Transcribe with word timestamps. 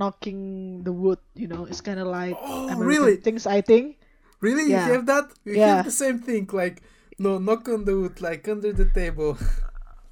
knocking 0.00 0.80
the 0.88 0.92
wood. 0.96 1.20
You 1.36 1.52
know, 1.52 1.68
it's 1.68 1.84
kind 1.84 2.00
of 2.00 2.08
like 2.08 2.40
Oh, 2.40 2.72
American 2.72 2.88
really? 2.88 3.16
things. 3.20 3.44
I 3.44 3.60
think. 3.60 4.00
Really, 4.40 4.72
Yeah. 4.72 4.88
you 4.88 4.92
have 4.96 5.06
that? 5.12 5.26
You 5.44 5.60
Yeah. 5.60 5.84
have 5.84 5.84
the 5.84 5.92
same 5.92 6.18
thing. 6.24 6.48
Like 6.48 6.80
no, 7.20 7.36
knock 7.36 7.68
on 7.68 7.84
the 7.84 7.92
wood, 8.00 8.24
like 8.24 8.48
under 8.48 8.72
the 8.72 8.88
table. 8.88 9.36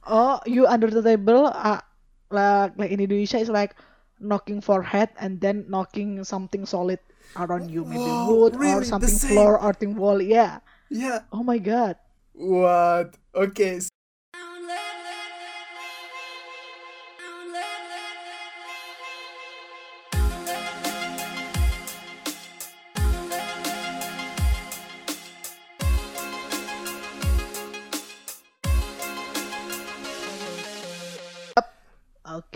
Oh, 0.09 0.41
you 0.49 0.65
under 0.65 0.89
the 0.89 1.05
table, 1.05 1.53
uh, 1.53 1.85
like 2.33 2.73
like 2.81 2.91
in 2.93 3.01
Indonesia, 3.01 3.37
it's 3.41 3.53
like 3.53 3.77
knocking 4.21 4.61
forehead 4.65 5.13
and 5.21 5.37
then 5.41 5.69
knocking 5.69 6.25
something 6.25 6.65
solid 6.65 6.97
around 7.37 7.69
you, 7.69 7.85
maybe 7.85 8.09
Whoa, 8.09 8.49
wood 8.49 8.57
or 8.57 8.59
really? 8.61 8.89
The 8.89 8.93
something 8.93 9.19
floor 9.21 9.61
or 9.61 9.73
thing 9.77 9.97
wall. 10.01 10.17
Yeah. 10.21 10.65
yeah. 10.89 11.29
Oh 11.33 11.45
my 11.45 11.61
god. 11.61 11.97
What? 12.33 13.21
Okay. 13.37 13.81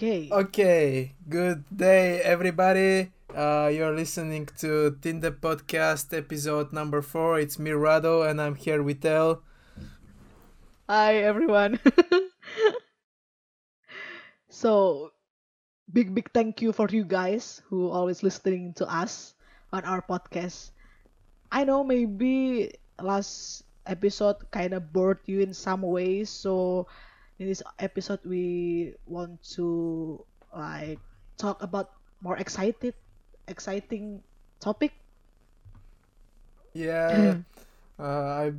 Okay. 0.03 0.27
Okay. 0.35 1.15
Good 1.31 1.63
day, 1.71 2.19
everybody. 2.27 3.15
Uh, 3.31 3.71
you're 3.71 3.95
listening 3.95 4.51
to 4.59 4.99
Tinda 4.99 5.31
Podcast 5.31 6.11
episode 6.11 6.75
number 6.75 7.07
four. 7.07 7.39
It's 7.39 7.55
me, 7.55 7.71
Rado, 7.71 8.27
and 8.27 8.43
I'm 8.43 8.59
here 8.59 8.83
with 8.83 8.99
El. 9.07 9.47
Hi 10.91 11.23
everyone. 11.23 11.79
so, 14.51 15.15
big 15.87 16.11
big 16.11 16.35
thank 16.35 16.59
you 16.59 16.75
for 16.75 16.91
you 16.91 17.07
guys 17.07 17.63
who 17.71 17.87
always 17.87 18.27
listening 18.27 18.75
to 18.83 18.85
us 18.91 19.39
on 19.71 19.87
our 19.87 20.03
podcast. 20.03 20.75
I 21.55 21.63
know 21.63 21.87
maybe 21.87 22.75
last 22.99 23.63
episode 23.87 24.51
kind 24.51 24.75
of 24.75 24.91
bored 24.91 25.23
you 25.31 25.47
in 25.47 25.55
some 25.55 25.87
ways, 25.87 26.27
so 26.27 26.91
in 27.39 27.49
this 27.49 27.63
episode 27.79 28.21
we 28.25 28.95
want 29.07 29.43
to 29.57 30.25
like 30.55 31.01
talk 31.39 31.63
about 31.63 31.93
more 32.21 32.37
excited, 32.37 32.95
exciting 33.49 34.23
topic. 34.61 34.93
Yeah. 36.75 37.37
uh, 37.99 38.03
I, 38.03 38.53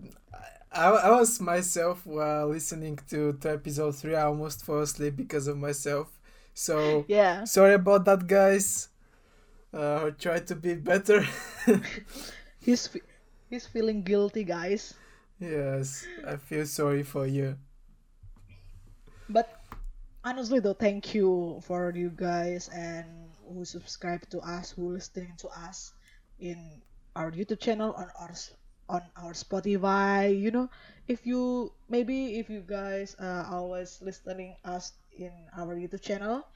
I, 0.71 0.87
I 0.89 1.11
was 1.11 1.39
myself 1.39 2.05
while 2.05 2.49
listening 2.49 2.99
to, 3.09 3.33
to 3.41 3.51
episode 3.53 3.95
three. 3.95 4.15
I 4.15 4.23
almost 4.23 4.65
fell 4.65 4.81
asleep 4.81 5.15
because 5.17 5.47
of 5.47 5.57
myself. 5.57 6.19
So 6.53 7.07
Yeah. 7.07 7.45
sorry 7.45 7.73
about 7.75 8.05
that, 8.05 8.27
guys. 8.27 8.89
Uh, 9.73 10.11
try 10.19 10.39
to 10.39 10.55
be 10.55 10.75
better. 10.75 11.25
He's 12.59 12.89
he's 13.49 13.67
feeling 13.67 14.03
guilty, 14.03 14.43
guys. 14.43 14.95
yes, 15.39 16.07
I 16.25 16.37
feel 16.37 16.65
sorry 16.65 17.03
for 17.03 17.25
you. 17.27 17.57
But 19.29 19.49
honestly 20.23 20.59
though, 20.59 20.73
thank 20.73 21.13
you 21.13 21.59
for 21.63 21.91
you 21.95 22.09
guys 22.09 22.69
and 22.69 23.05
who 23.47 23.65
subscribe 23.65 24.27
to 24.29 24.39
us, 24.39 24.71
who 24.71 24.93
listening 24.93 25.33
to 25.39 25.47
us 25.49 25.93
in 26.39 26.81
our 27.15 27.31
YouTube 27.31 27.59
channel 27.59 27.93
on 27.93 28.09
our 28.19 28.33
on 28.89 29.01
our 29.15 29.33
Spotify. 29.33 30.31
You 30.31 30.51
know, 30.51 30.67
if 31.07 31.25
you 31.25 31.71
maybe 31.89 32.39
if 32.39 32.49
you 32.49 32.61
guys 32.65 33.15
uh, 33.19 33.47
always 33.49 33.99
listening 34.01 34.55
us 34.65 34.93
in 35.17 35.31
our 35.55 35.75
YouTube 35.75 36.01
channel, 36.01 36.47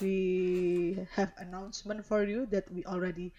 we 0.00 0.98
have 1.14 1.32
announcement 1.38 2.04
for 2.04 2.24
you 2.24 2.46
that 2.54 2.70
we 2.70 2.84
already 2.84 3.32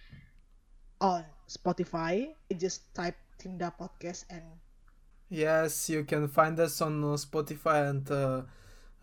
on 1.00 1.24
Spotify. 1.48 2.34
You 2.50 2.58
just 2.58 2.94
type 2.96 3.16
Tinda 3.38 3.74
Podcast 3.80 4.26
and 4.30 4.44
Yes, 5.34 5.90
you 5.90 6.04
can 6.04 6.28
find 6.28 6.60
us 6.60 6.80
on 6.82 7.02
uh, 7.02 7.18
Spotify 7.18 7.90
and 7.90 8.06
uh, 8.12 8.42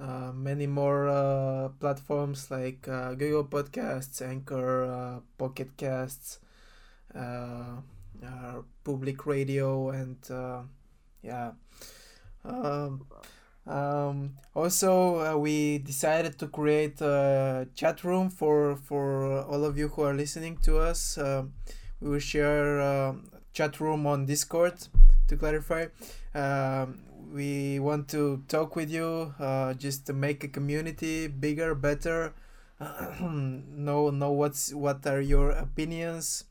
uh, 0.00 0.32
many 0.34 0.66
more 0.66 1.08
uh, 1.08 1.68
platforms 1.78 2.50
like 2.50 2.88
uh, 2.88 3.12
Google 3.14 3.44
Podcasts, 3.44 4.22
Anchor, 4.22 4.84
uh, 4.84 5.20
Pocket 5.36 5.76
Casts, 5.76 6.38
uh, 7.14 7.76
uh, 8.24 8.62
Public 8.82 9.26
Radio, 9.26 9.90
and 9.90 10.16
yeah. 11.22 11.52
Um, 12.44 13.04
um, 13.66 14.38
also, 14.54 15.36
we 15.36 15.78
decided 15.78 16.38
to 16.38 16.48
create 16.48 17.00
a 17.02 17.68
chat 17.74 18.02
room 18.02 18.30
for 18.30 18.76
for 18.76 19.42
all 19.42 19.64
of 19.64 19.76
you 19.76 19.88
who 19.88 20.02
are 20.02 20.14
listening 20.14 20.56
to 20.62 20.78
us. 20.78 21.18
We 22.00 22.08
will 22.08 22.18
share 22.18 23.14
chat 23.52 23.80
room 23.80 24.06
on 24.06 24.24
Discord. 24.24 24.74
To 25.28 25.36
clarify, 25.36 25.86
um, 26.34 26.98
we 27.32 27.78
want 27.78 28.08
to 28.08 28.42
talk 28.48 28.76
with 28.76 28.90
you, 28.90 29.34
uh, 29.38 29.74
just 29.74 30.06
to 30.06 30.12
make 30.12 30.42
a 30.44 30.48
community 30.48 31.28
bigger, 31.28 31.74
better. 31.74 32.34
know 33.20 34.10
know 34.10 34.32
what's 34.32 34.72
what 34.72 35.06
are 35.06 35.20
your 35.20 35.50
opinions, 35.50 36.44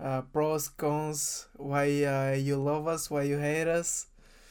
uh, 0.00 0.22
pros, 0.32 0.68
cons, 0.68 1.46
why 1.56 2.04
uh, 2.04 2.34
you 2.34 2.56
love 2.56 2.86
us, 2.88 3.10
why 3.10 3.22
you 3.22 3.38
hate 3.38 3.68
us 3.68 4.06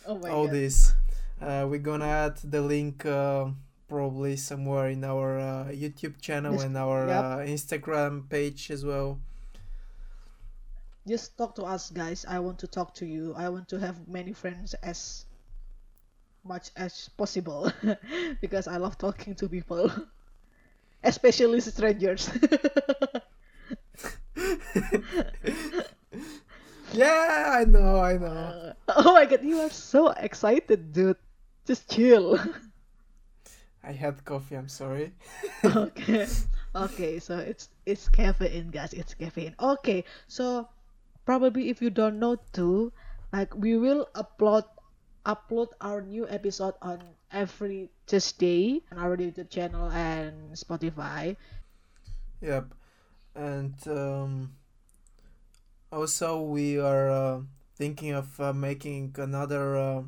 oh 0.07 0.19
all 0.29 0.45
god. 0.47 0.55
this. 0.55 0.93
Uh, 1.41 1.67
we're 1.69 1.79
gonna 1.79 2.05
add 2.05 2.37
the 2.37 2.61
link 2.61 3.05
uh, 3.05 3.47
probably 3.87 4.37
somewhere 4.37 4.89
in 4.89 5.03
our 5.03 5.39
uh, 5.39 5.65
YouTube 5.69 6.21
channel 6.21 6.59
and 6.61 6.77
our 6.77 7.07
yep. 7.07 7.23
uh, 7.23 7.37
Instagram 7.43 8.29
page 8.29 8.71
as 8.71 8.85
well. 8.85 9.19
just 11.07 11.35
talk 11.37 11.55
to 11.55 11.63
us 11.63 11.89
guys 11.89 12.25
i 12.29 12.37
want 12.37 12.59
to 12.59 12.67
talk 12.67 12.93
to 12.93 13.05
you 13.05 13.33
i 13.35 13.49
want 13.49 13.67
to 13.67 13.79
have 13.79 14.07
many 14.07 14.33
friends 14.33 14.75
as 14.85 15.25
much 16.43 16.69
as 16.75 17.09
possible 17.17 17.71
because 18.41 18.67
i 18.67 18.77
love 18.77 18.97
talking 18.97 19.35
to 19.35 19.47
people 19.47 19.91
especially 21.03 21.59
strangers 21.59 22.29
yeah, 26.93 27.55
I 27.59 27.63
know, 27.65 27.99
I 28.01 28.17
know. 28.17 28.27
Uh, 28.27 28.73
oh 28.89 29.13
my 29.13 29.25
god 29.25 29.43
you 29.43 29.59
are 29.59 29.69
so 29.69 30.09
excited 30.09 30.91
dude 30.91 31.17
just 31.65 31.89
chill 31.89 32.39
I 33.83 33.93
had 33.93 34.23
coffee. 34.25 34.55
I'm 34.55 34.69
sorry. 34.69 35.11
okay 35.65 36.27
okay 36.75 37.19
so 37.19 37.37
it's 37.37 37.69
it's 37.85 38.07
caffeine 38.07 38.69
guys 38.69 38.93
it's 38.93 39.13
caffeine 39.13 39.55
okay 39.59 40.03
so 40.27 40.67
probably 41.25 41.69
if 41.69 41.81
you 41.81 41.89
don't 41.89 42.19
know 42.19 42.37
too 42.53 42.91
like 43.33 43.53
we 43.55 43.75
will 43.77 44.07
upload 44.15 44.63
upload 45.25 45.67
our 45.81 46.01
new 46.01 46.27
episode 46.27 46.73
on 46.81 46.99
every 47.31 47.89
tuesday 48.07 48.81
on 48.91 48.97
our 48.97 49.15
youtube 49.17 49.49
channel 49.49 49.89
and 49.91 50.53
spotify. 50.53 51.35
Yep, 52.41 52.73
and 53.35 53.75
um, 53.87 54.53
also 55.91 56.41
we 56.41 56.79
are 56.79 57.09
uh, 57.09 57.41
thinking 57.75 58.11
of 58.11 58.39
uh, 58.39 58.53
making 58.53 59.13
another 59.17 59.77
uh, 59.77 60.01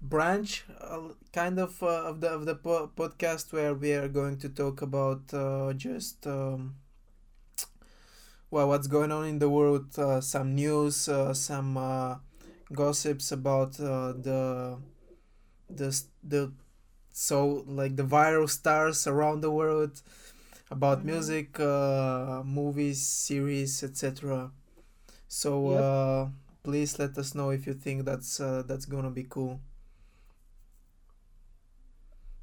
branch, 0.00 0.64
uh, 0.80 1.08
kind 1.32 1.58
of 1.58 1.82
uh, 1.82 2.10
of 2.10 2.20
the 2.20 2.28
of 2.28 2.46
the 2.46 2.54
po- 2.54 2.90
podcast 2.96 3.52
where 3.52 3.74
we 3.74 3.92
are 3.92 4.08
going 4.08 4.38
to 4.38 4.48
talk 4.48 4.82
about 4.82 5.34
uh, 5.34 5.72
just 5.72 6.26
um, 6.26 6.76
well 8.50 8.68
what's 8.68 8.86
going 8.86 9.10
on 9.10 9.26
in 9.26 9.38
the 9.38 9.50
world, 9.50 9.94
some 10.22 10.54
news, 10.54 11.08
some 11.32 11.76
gossips 12.72 13.32
about 13.32 13.78
uh, 13.80 14.12
the 14.12 14.78
the 15.70 16.02
the 16.22 16.52
so 17.12 17.64
like 17.66 17.96
the 17.96 18.04
viral 18.04 18.48
stars 18.48 19.06
around 19.06 19.40
the 19.42 19.50
world 19.50 20.00
about 20.70 21.04
Mhm. 21.04 21.04
music, 21.04 21.58
uh, 21.60 22.42
movies, 22.44 23.00
series, 23.02 23.82
etc. 23.82 24.50
So 25.28 25.50
Yep. 25.64 25.86
uh, 25.86 26.28
please 26.62 26.98
let 26.98 27.16
us 27.18 27.34
know 27.34 27.50
if 27.50 27.66
you 27.66 27.74
think 27.74 28.04
that's 28.04 28.40
uh, 28.40 28.62
that's 28.66 28.86
gonna 28.86 29.10
be 29.10 29.24
cool. 29.24 29.60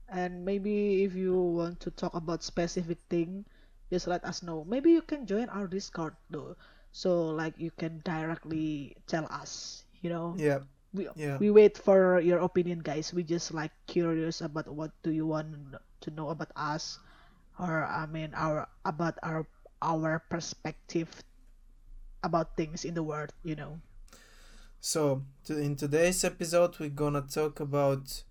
and 0.07 0.45
maybe 0.45 1.03
if 1.03 1.13
you 1.15 1.35
want 1.39 1.79
to 1.79 1.91
talk 1.91 2.13
about 2.13 2.41
specific 2.43 2.99
thing 3.09 3.45
just 3.91 4.07
let 4.07 4.23
us 4.23 4.41
know 4.41 4.63
maybe 4.63 4.91
you 4.91 5.01
can 5.01 5.25
join 5.25 5.49
our 5.49 5.67
discord 5.67 6.15
though 6.29 6.55
so 6.93 7.27
like 7.29 7.53
you 7.57 7.71
can 7.71 7.99
directly 8.05 8.95
tell 9.07 9.25
us 9.29 9.82
you 10.03 10.11
know 10.11 10.37
Yeah, 10.37 10.59
we 10.93 11.07
yeah, 11.15 11.39
we 11.39 11.49
wait 11.51 11.77
for 11.79 12.19
your 12.21 12.39
opinion 12.39 12.79
guys 12.79 13.13
we 13.13 13.23
just 13.23 13.53
like 13.53 13.71
curious 13.87 14.41
about 14.41 14.67
what 14.69 14.91
do 15.03 15.11
you 15.11 15.25
want 15.27 15.55
to 16.01 16.11
know 16.11 16.29
about 16.29 16.51
us 16.55 16.99
or 17.59 17.85
i 17.85 18.05
mean 18.07 18.31
our 18.35 18.67
about 18.85 19.17
our 19.23 19.47
our 19.81 20.19
perspective 20.29 21.09
about 22.23 22.57
things 22.57 22.85
in 22.85 22.95
the 22.95 23.03
world 23.03 23.31
you 23.43 23.55
know 23.55 23.81
So 24.81 25.23
to, 25.45 25.57
in 25.57 25.75
today's 25.75 26.23
episode, 26.23 26.79
we're 26.79 26.89
gonna 26.89 27.21
talk 27.21 27.59
about 27.59 28.23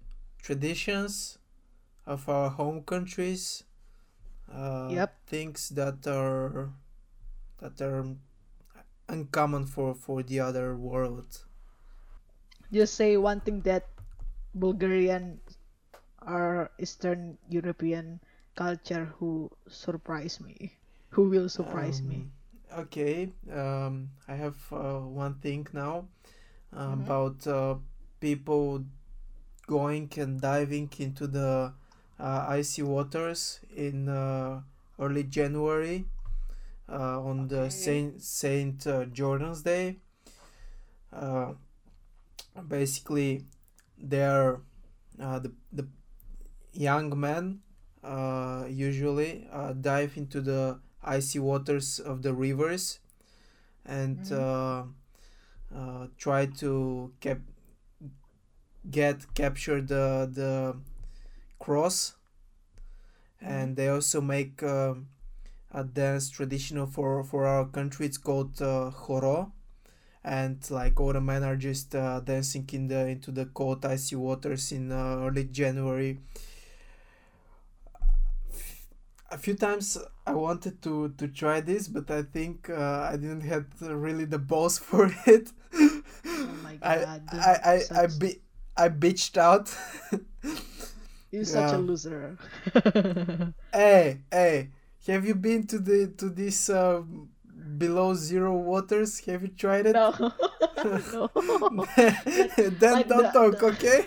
traditions 0.42 1.38
of 2.06 2.28
our 2.28 2.50
home 2.50 2.82
countries, 2.84 3.64
uh, 4.52 5.00
Yep. 5.00 5.20
things 5.26 5.70
that 5.70 6.06
are 6.06 6.72
that 7.58 7.80
are 7.82 8.16
uncommon 9.08 9.66
for 9.66 9.94
for 9.94 10.22
the 10.22 10.40
other 10.40 10.76
world. 10.76 11.44
Just 12.72 12.94
say 12.94 13.16
one 13.16 13.40
thing 13.40 13.60
that 13.62 13.86
Bulgarian 14.54 15.40
or 16.26 16.70
Eastern 16.78 17.38
European 17.48 18.20
culture 18.56 19.04
who 19.18 19.50
surprise 19.68 20.40
me, 20.40 20.72
who 21.10 21.28
will 21.28 21.48
surprise 21.48 22.02
me. 22.04 22.26
Um, 22.26 22.32
okay, 22.76 23.30
um, 23.52 24.10
I 24.28 24.34
have 24.34 24.56
uh, 24.72 25.00
one 25.00 25.34
thing 25.36 25.66
now 25.72 26.06
uh, 26.72 26.92
Mhm. 26.92 27.02
about 27.02 27.46
uh, 27.46 27.76
people 28.20 28.84
going 29.66 30.10
and 30.16 30.40
diving 30.40 30.90
into 30.98 31.26
the 31.26 31.72
uh, 32.18 32.46
icy 32.48 32.82
waters 32.82 33.60
in 33.76 34.08
uh, 34.08 34.62
early 34.98 35.24
January 35.24 36.06
uh, 36.88 37.20
on 37.22 37.48
the 37.48 37.70
Saint 37.70 38.22
Saint 38.22 38.86
uh, 38.86 39.04
Jordan's 39.06 39.62
Day. 39.62 39.96
Uh, 42.56 42.62
basically, 42.62 43.44
they're 43.98 44.60
uh, 45.20 45.38
the 45.38 45.52
the 45.72 45.86
young 46.72 47.18
men 47.18 47.60
uh, 48.04 48.66
usually 48.68 49.48
uh, 49.52 49.72
dive 49.72 50.16
into 50.16 50.40
the 50.40 50.78
icy 51.02 51.38
waters 51.38 51.98
of 52.00 52.22
the 52.22 52.32
rivers 52.34 53.00
and 53.84 54.18
Mhm. 54.18 54.32
uh, 54.32 54.84
uh, 55.74 56.06
try 56.18 56.46
to 56.46 57.12
cap- 57.20 57.40
get 58.90 59.32
capture 59.34 59.80
the 59.80 60.28
the 60.32 60.76
cross. 61.58 62.14
And 63.42 63.76
they 63.76 63.88
also 63.88 64.20
make 64.20 64.62
um 64.62 65.08
a 65.72 65.84
dance 65.84 66.30
traditional 66.30 66.86
for 66.86 67.24
for 67.24 67.46
our 67.46 67.66
country. 67.66 68.06
It's 68.06 68.18
called 68.18 68.60
uh, 68.62 68.90
choro 68.92 69.52
and 70.24 70.58
like 70.70 71.00
all 71.00 71.12
the 71.12 71.20
men 71.20 71.42
are 71.42 71.56
just 71.56 71.94
uh, 71.94 72.20
dancing 72.20 72.68
in 72.72 72.88
the 72.88 73.06
into 73.08 73.30
the 73.30 73.46
cold 73.46 73.84
icy 73.84 74.16
waters 74.16 74.72
in 74.72 74.92
uh, 74.92 75.16
early 75.18 75.44
january 75.44 76.18
a 79.30 79.38
few 79.38 79.54
times 79.54 79.98
i 80.26 80.32
wanted 80.32 80.80
to 80.82 81.08
to 81.18 81.26
try 81.28 81.60
this 81.60 81.88
but 81.88 82.10
i 82.10 82.22
think 82.22 82.68
uh, 82.70 83.08
i 83.10 83.16
didn't 83.16 83.40
have 83.40 83.66
really 83.80 84.24
the 84.24 84.38
balls 84.38 84.78
for 84.90 85.10
it 85.26 85.50
Oh 85.74 86.56
my 86.62 86.78
I, 86.82 86.96
god, 86.98 87.22
I, 87.32 87.36
I, 87.64 87.74
I, 87.74 87.78
such- 87.78 88.18
bi- 88.18 88.40
I 88.76 88.88
bitched 88.88 89.36
out. 89.38 89.74
you're 91.30 91.44
such 91.44 91.72
a 91.72 91.78
loser. 91.78 92.36
hey, 93.72 94.20
hey, 94.30 94.68
have 95.06 95.24
you 95.26 95.34
been 95.34 95.66
to 95.68 95.78
the 95.78 96.08
to 96.18 96.28
this 96.28 96.68
uh, 96.68 97.02
below 97.82 98.14
zero 98.14 98.54
waters? 98.54 99.18
Have 99.26 99.42
you 99.42 99.48
tried 99.50 99.86
it? 99.90 99.98
no, 99.98 100.14
no. 101.12 101.28
then 102.78 102.92
like 102.92 103.08
don't 103.08 103.32
the- 103.32 103.32
talk, 103.32 103.58
the- 103.58 103.66
okay? 103.74 103.98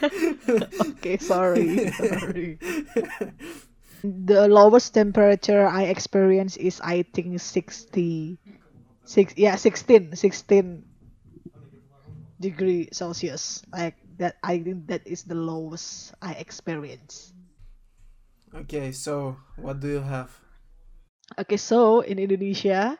okay, 0.80 1.18
sorry, 1.18 1.92
sorry. 1.92 2.60
The 4.04 4.48
lowest 4.48 4.94
temperature 4.94 5.66
I 5.68 5.83
experience 5.92 6.56
is 6.57 6.80
I 6.81 7.04
think 7.04 7.39
60 7.42 8.39
six 9.04 9.33
yeah 9.38 9.56
16 9.56 10.16
16 10.16 10.86
degree 12.39 12.89
Celsius 12.92 13.62
like 13.72 13.95
that 14.18 14.36
I 14.44 14.60
think 14.60 14.88
that 14.88 15.07
is 15.07 15.24
the 15.24 15.36
lowest 15.36 16.13
I 16.22 16.33
experience 16.33 17.33
okay, 18.54 18.92
so 18.92 19.38
what 19.56 19.80
do 19.80 19.88
you 19.89 20.01
have? 20.01 20.31
okay 21.39 21.57
so 21.57 22.01
in 22.01 22.19
Indonesia 22.19 22.98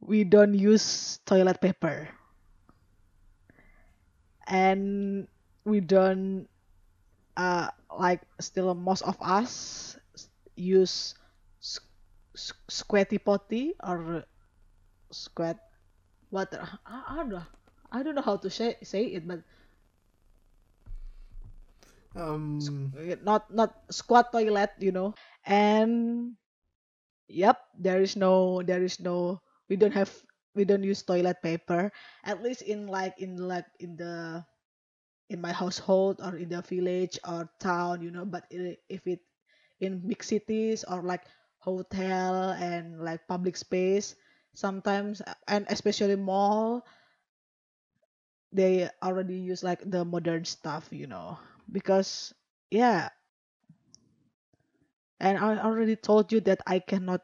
we 0.00 0.24
don't 0.24 0.54
use 0.54 1.18
toilet 1.26 1.60
paper. 1.60 2.08
And 4.46 5.28
we 5.64 5.80
don't 5.80 6.48
uh 7.36 7.70
like 7.98 8.22
still 8.40 8.74
most 8.74 9.02
of 9.02 9.16
us 9.22 9.96
use 10.56 11.14
squatty 12.68 13.18
potty 13.18 13.74
or 13.82 14.24
squat 15.12 15.58
what 16.30 16.54
I, 16.54 16.78
I 16.86 17.16
don't 17.16 17.30
know. 17.30 17.46
I 17.92 18.02
don't 18.02 18.14
know 18.14 18.22
how 18.26 18.36
to 18.38 18.50
say 18.50 18.76
say 18.82 19.06
it 19.06 19.26
but 19.26 19.42
Um, 22.16 22.96
not 23.22 23.52
not 23.52 23.70
squat 23.92 24.32
toilet 24.32 24.72
you 24.80 24.92
know. 24.92 25.14
And 25.44 26.36
yep 27.28 27.58
there 27.78 28.02
is 28.02 28.16
no 28.16 28.62
there 28.62 28.82
is 28.82 29.00
no 29.00 29.40
we 29.68 29.76
don't 29.76 29.94
have 29.94 30.10
we 30.54 30.64
don't 30.64 30.82
use 30.84 31.02
toilet 31.02 31.36
paper 31.42 31.92
at 32.24 32.42
least 32.42 32.62
in 32.62 32.86
like 32.86 33.18
in 33.20 33.36
like 33.36 33.66
in 33.80 33.96
the 33.96 34.44
in 35.28 35.40
my 35.40 35.52
household 35.52 36.20
or 36.22 36.36
in 36.36 36.48
the 36.48 36.62
village 36.62 37.18
or 37.26 37.48
town 37.60 38.02
you 38.02 38.10
know 38.10 38.24
but 38.24 38.44
if 38.50 39.06
it 39.06 39.20
in 39.80 40.00
big 40.06 40.22
cities 40.22 40.84
or 40.84 41.02
like 41.02 41.24
hotel 41.58 42.52
and 42.58 43.00
like 43.02 43.26
public 43.28 43.56
space 43.56 44.14
sometimes 44.54 45.22
and 45.48 45.66
especially 45.68 46.16
mall 46.16 46.84
they 48.52 48.88
already 49.02 49.36
use 49.36 49.62
like 49.62 49.80
the 49.88 50.04
modern 50.04 50.44
stuff 50.44 50.88
you 50.90 51.06
know 51.06 51.38
because 51.70 52.32
yeah. 52.70 53.10
And 55.20 55.36
i 55.38 55.58
already 55.58 55.94
told 55.96 56.32
you 56.32 56.40
that 56.40 56.62
i 56.66 56.78
cannot 56.78 57.20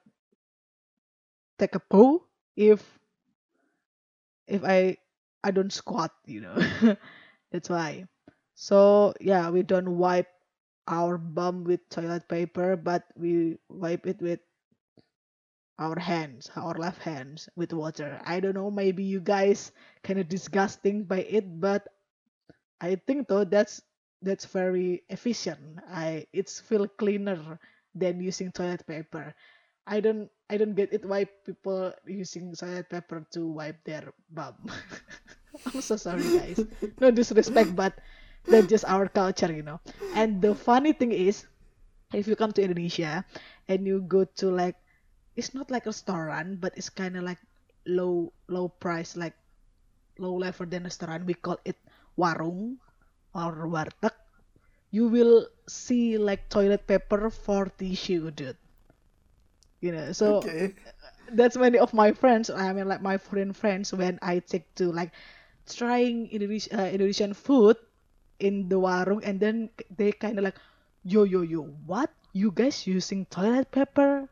take 1.58 1.74
a 1.74 1.80
poo 1.80 2.20
if 2.56 2.98
if 4.46 4.62
i 4.64 4.96
i 5.44 5.50
don't 5.50 5.72
squat 5.72 6.12
you 6.26 6.40
know 6.40 6.56
that's 7.52 7.68
why. 7.70 8.04
So 8.54 9.14
yeah 9.20 9.50
we 9.50 9.62
don't 9.62 9.98
wipe 9.98 10.28
our 10.88 11.18
bum 11.18 11.64
with 11.64 11.80
toilet 11.90 12.28
paper 12.28 12.76
but 12.76 13.04
we 13.16 13.58
wipe 13.70 14.06
it 14.06 14.20
with 14.22 14.40
our 15.78 15.98
hands 15.98 16.50
our 16.56 16.72
left 16.74 17.02
hands 17.02 17.48
with 17.56 17.72
water. 17.74 18.20
I 18.24 18.40
don't 18.40 18.54
know 18.54 18.70
maybe 18.70 19.04
you 19.04 19.20
guys 19.20 19.70
kind 20.02 20.18
of 20.18 20.28
disgusting 20.28 21.04
by 21.04 21.20
it 21.28 21.44
but 21.60 21.88
i 22.80 22.96
think 23.06 23.28
though 23.28 23.44
that's 23.44 23.82
that's 24.22 24.46
very 24.46 25.02
efficient. 25.10 25.80
I 25.90 26.26
it's 26.32 26.60
feel 26.60 26.88
cleaner 26.88 27.58
than 27.94 28.20
using 28.20 28.52
toilet 28.52 28.86
paper 28.86 29.34
i 29.86 29.98
don't 30.00 30.30
i 30.50 30.56
don't 30.56 30.74
get 30.74 30.92
it 30.92 31.04
why 31.04 31.24
people 31.44 31.92
using 32.06 32.54
toilet 32.54 32.88
paper 32.88 33.26
to 33.32 33.46
wipe 33.46 33.82
their 33.84 34.12
bum. 34.30 34.54
I'm 35.66 35.80
so 35.80 35.96
sorry 35.96 36.22
guys. 36.22 36.64
No 37.00 37.10
disrespect 37.10 37.76
but 37.76 37.92
that's 38.46 38.66
just 38.66 38.84
our 38.84 39.08
culture 39.08 39.52
you 39.52 39.62
know. 39.62 39.80
And 40.14 40.40
the 40.40 40.54
funny 40.54 40.92
thing 40.92 41.12
is 41.12 41.46
if 42.12 42.26
you 42.26 42.36
come 42.36 42.52
to 42.52 42.62
indonesia 42.62 43.24
and 43.68 43.86
you 43.86 44.00
go 44.06 44.24
to 44.40 44.50
like 44.50 44.76
it's 45.36 45.54
not 45.54 45.70
like 45.70 45.86
a 45.86 45.92
restaurant 45.92 46.60
but 46.60 46.72
it's 46.76 46.88
kind 46.88 47.16
of 47.16 47.24
like 47.24 47.40
low 47.86 48.32
low 48.48 48.68
price 48.68 49.16
like 49.16 49.34
low 50.18 50.36
level 50.36 50.66
than 50.66 50.84
restaurant. 50.84 51.26
We 51.26 51.34
call 51.34 51.58
it 51.64 51.76
warung 52.16 52.78
or 53.34 53.66
warteg. 53.66 54.14
You 54.92 55.08
will 55.08 55.48
see 55.66 56.18
like 56.18 56.48
toilet 56.48 56.86
paper 56.86 57.30
for 57.30 57.72
tissue 57.80 58.30
dude 58.30 58.61
you 59.82 59.90
know 59.90 60.14
so 60.14 60.38
okay. 60.38 60.72
that's 61.34 61.58
many 61.58 61.76
of 61.76 61.92
my 61.92 62.14
friends 62.14 62.48
i 62.48 62.72
mean 62.72 62.86
like 62.86 63.02
my 63.02 63.18
foreign 63.18 63.52
friends 63.52 63.92
when 63.92 64.16
i 64.22 64.38
take 64.38 64.64
to 64.74 64.90
like 64.94 65.10
trying 65.66 66.30
Indonesian, 66.30 66.78
uh, 66.78 66.90
Indonesian 66.90 67.34
food 67.34 67.76
in 68.40 68.68
the 68.70 68.78
warung 68.78 69.22
and 69.22 69.38
then 69.38 69.70
they 69.94 70.10
kind 70.10 70.38
of 70.38 70.44
like 70.44 70.58
yo 71.04 71.22
yo 71.22 71.42
yo 71.42 71.62
what 71.86 72.10
you 72.32 72.50
guys 72.50 72.86
using 72.86 73.26
toilet 73.26 73.70
paper 73.70 74.26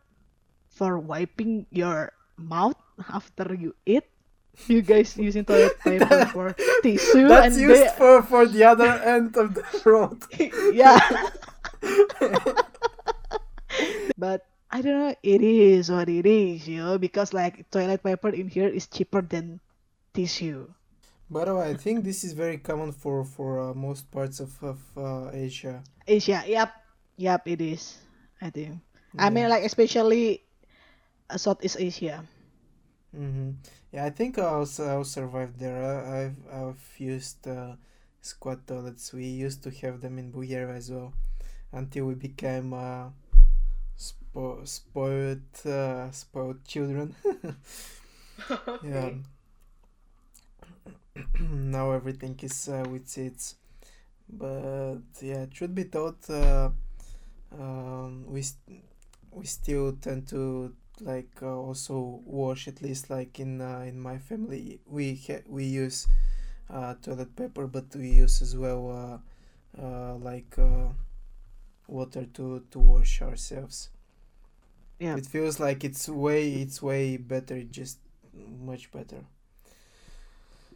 for 0.71 0.99
wiping 0.99 1.67
your 1.71 2.11
mouth 2.39 2.79
after 3.11 3.55
you 3.55 3.75
eat 3.87 4.05
you 4.67 4.83
guys 4.83 5.17
using 5.17 5.45
toilet 5.45 5.79
paper 5.85 6.27
for 6.27 6.53
tissue 6.83 7.29
That's 7.29 7.55
and 7.55 7.63
used 7.63 7.83
they, 7.83 7.89
for, 7.97 8.23
for 8.23 8.47
the 8.47 8.65
other 8.65 8.91
end 9.03 9.37
of 9.37 9.55
the 9.55 9.65
road. 9.87 10.23
yeah 10.75 11.01
but 14.19 14.47
I 14.71 14.83
don't 14.83 14.99
know 14.99 15.15
it 15.23 15.43
is 15.43 15.91
what 15.91 16.09
it 16.09 16.27
is 16.27 16.67
you 16.69 16.79
know 16.83 16.99
because 16.99 17.33
like 17.35 17.71
toilet 17.71 18.03
paper 18.03 18.31
in 18.31 18.49
here 18.49 18.69
is 18.69 18.87
cheaper 18.87 19.23
than 19.23 19.61
tissue 20.15 20.73
By 21.31 21.47
the 21.47 21.55
way, 21.55 21.71
I 21.71 21.75
think 21.75 22.05
this 22.05 22.25
is 22.25 22.35
very 22.35 22.59
common 22.59 22.93
for 22.93 23.25
for 23.25 23.59
uh, 23.59 23.75
most 23.75 24.11
parts 24.11 24.39
of 24.41 24.53
of 24.63 24.81
uh, 24.99 25.31
Asia. 25.33 25.83
Asia 26.07 26.43
yep 26.47 26.73
yep 27.17 27.47
it 27.49 27.61
is 27.61 27.99
I 28.41 28.51
think 28.51 28.81
I 29.19 29.31
mean 29.31 29.49
like 29.49 29.65
especially 29.65 30.45
uh, 31.31 31.39
Southeast 31.39 31.77
Asia 31.81 32.25
Mm-hmm. 33.17 33.51
Yeah, 33.93 34.05
I 34.05 34.11
think 34.11 34.39
I'll, 34.39 34.69
I'll 34.79 35.05
survive 35.05 35.59
there. 35.59 35.83
I've 36.07 36.39
I've 36.53 36.85
used 36.99 37.47
uh, 37.49 37.75
squat 38.23 38.67
toilets. 38.67 39.13
We 39.13 39.27
used 39.27 39.63
to 39.65 39.71
have 39.83 40.01
them 40.01 40.19
in 40.19 40.31
Bulgaria 40.31 40.75
as 40.77 40.91
well, 40.91 41.13
until 41.73 42.07
we 42.07 42.15
became 42.15 42.73
uh, 42.73 43.11
spo- 44.35 44.67
spoiled 44.67 45.67
uh, 45.67 46.11
spoiled 46.11 46.65
children. 46.65 47.15
yeah. 48.83 49.11
Now 51.41 51.93
everything 51.93 52.39
is 52.43 52.69
uh, 52.69 52.85
with 52.91 53.09
seeds, 53.09 53.57
but 54.29 54.99
yeah, 55.21 55.47
truth 55.47 55.75
be 55.75 55.85
told, 55.85 56.17
uh, 56.31 56.71
um, 57.59 58.25
we 58.29 58.43
st- 58.43 58.85
we 59.33 59.47
still 59.47 59.93
tend 60.01 60.29
to 60.29 60.75
like 61.01 61.33
uh, 61.43 61.47
also 61.57 62.21
wash 62.27 62.69
at 62.69 62.83
least 62.83 63.11
like 63.11 63.41
in 63.41 63.61
uh, 63.61 63.85
in 63.89 64.01
my 64.01 64.19
family 64.19 64.81
we 64.87 65.21
ha- 65.29 65.45
we 65.49 65.65
use 65.65 66.09
uh, 66.71 66.95
toilet 67.03 67.35
paper, 67.37 67.67
but 67.67 67.87
we 67.97 68.09
use 68.11 68.43
as 68.43 68.57
well 68.57 68.83
uh, 69.79 69.83
uh, 69.83 70.17
like 70.17 70.59
uh, 70.59 70.89
water 71.89 72.25
to 72.27 72.61
to 72.71 72.79
wash 72.79 73.23
ourselves. 73.23 73.91
Yeah. 75.01 75.17
It 75.17 75.27
feels 75.27 75.61
like 75.61 75.85
it's 75.85 76.09
way 76.09 76.55
it's 76.63 76.83
way 76.83 77.17
better, 77.19 77.63
just 77.65 77.99
much 78.35 78.91
better. 78.93 79.25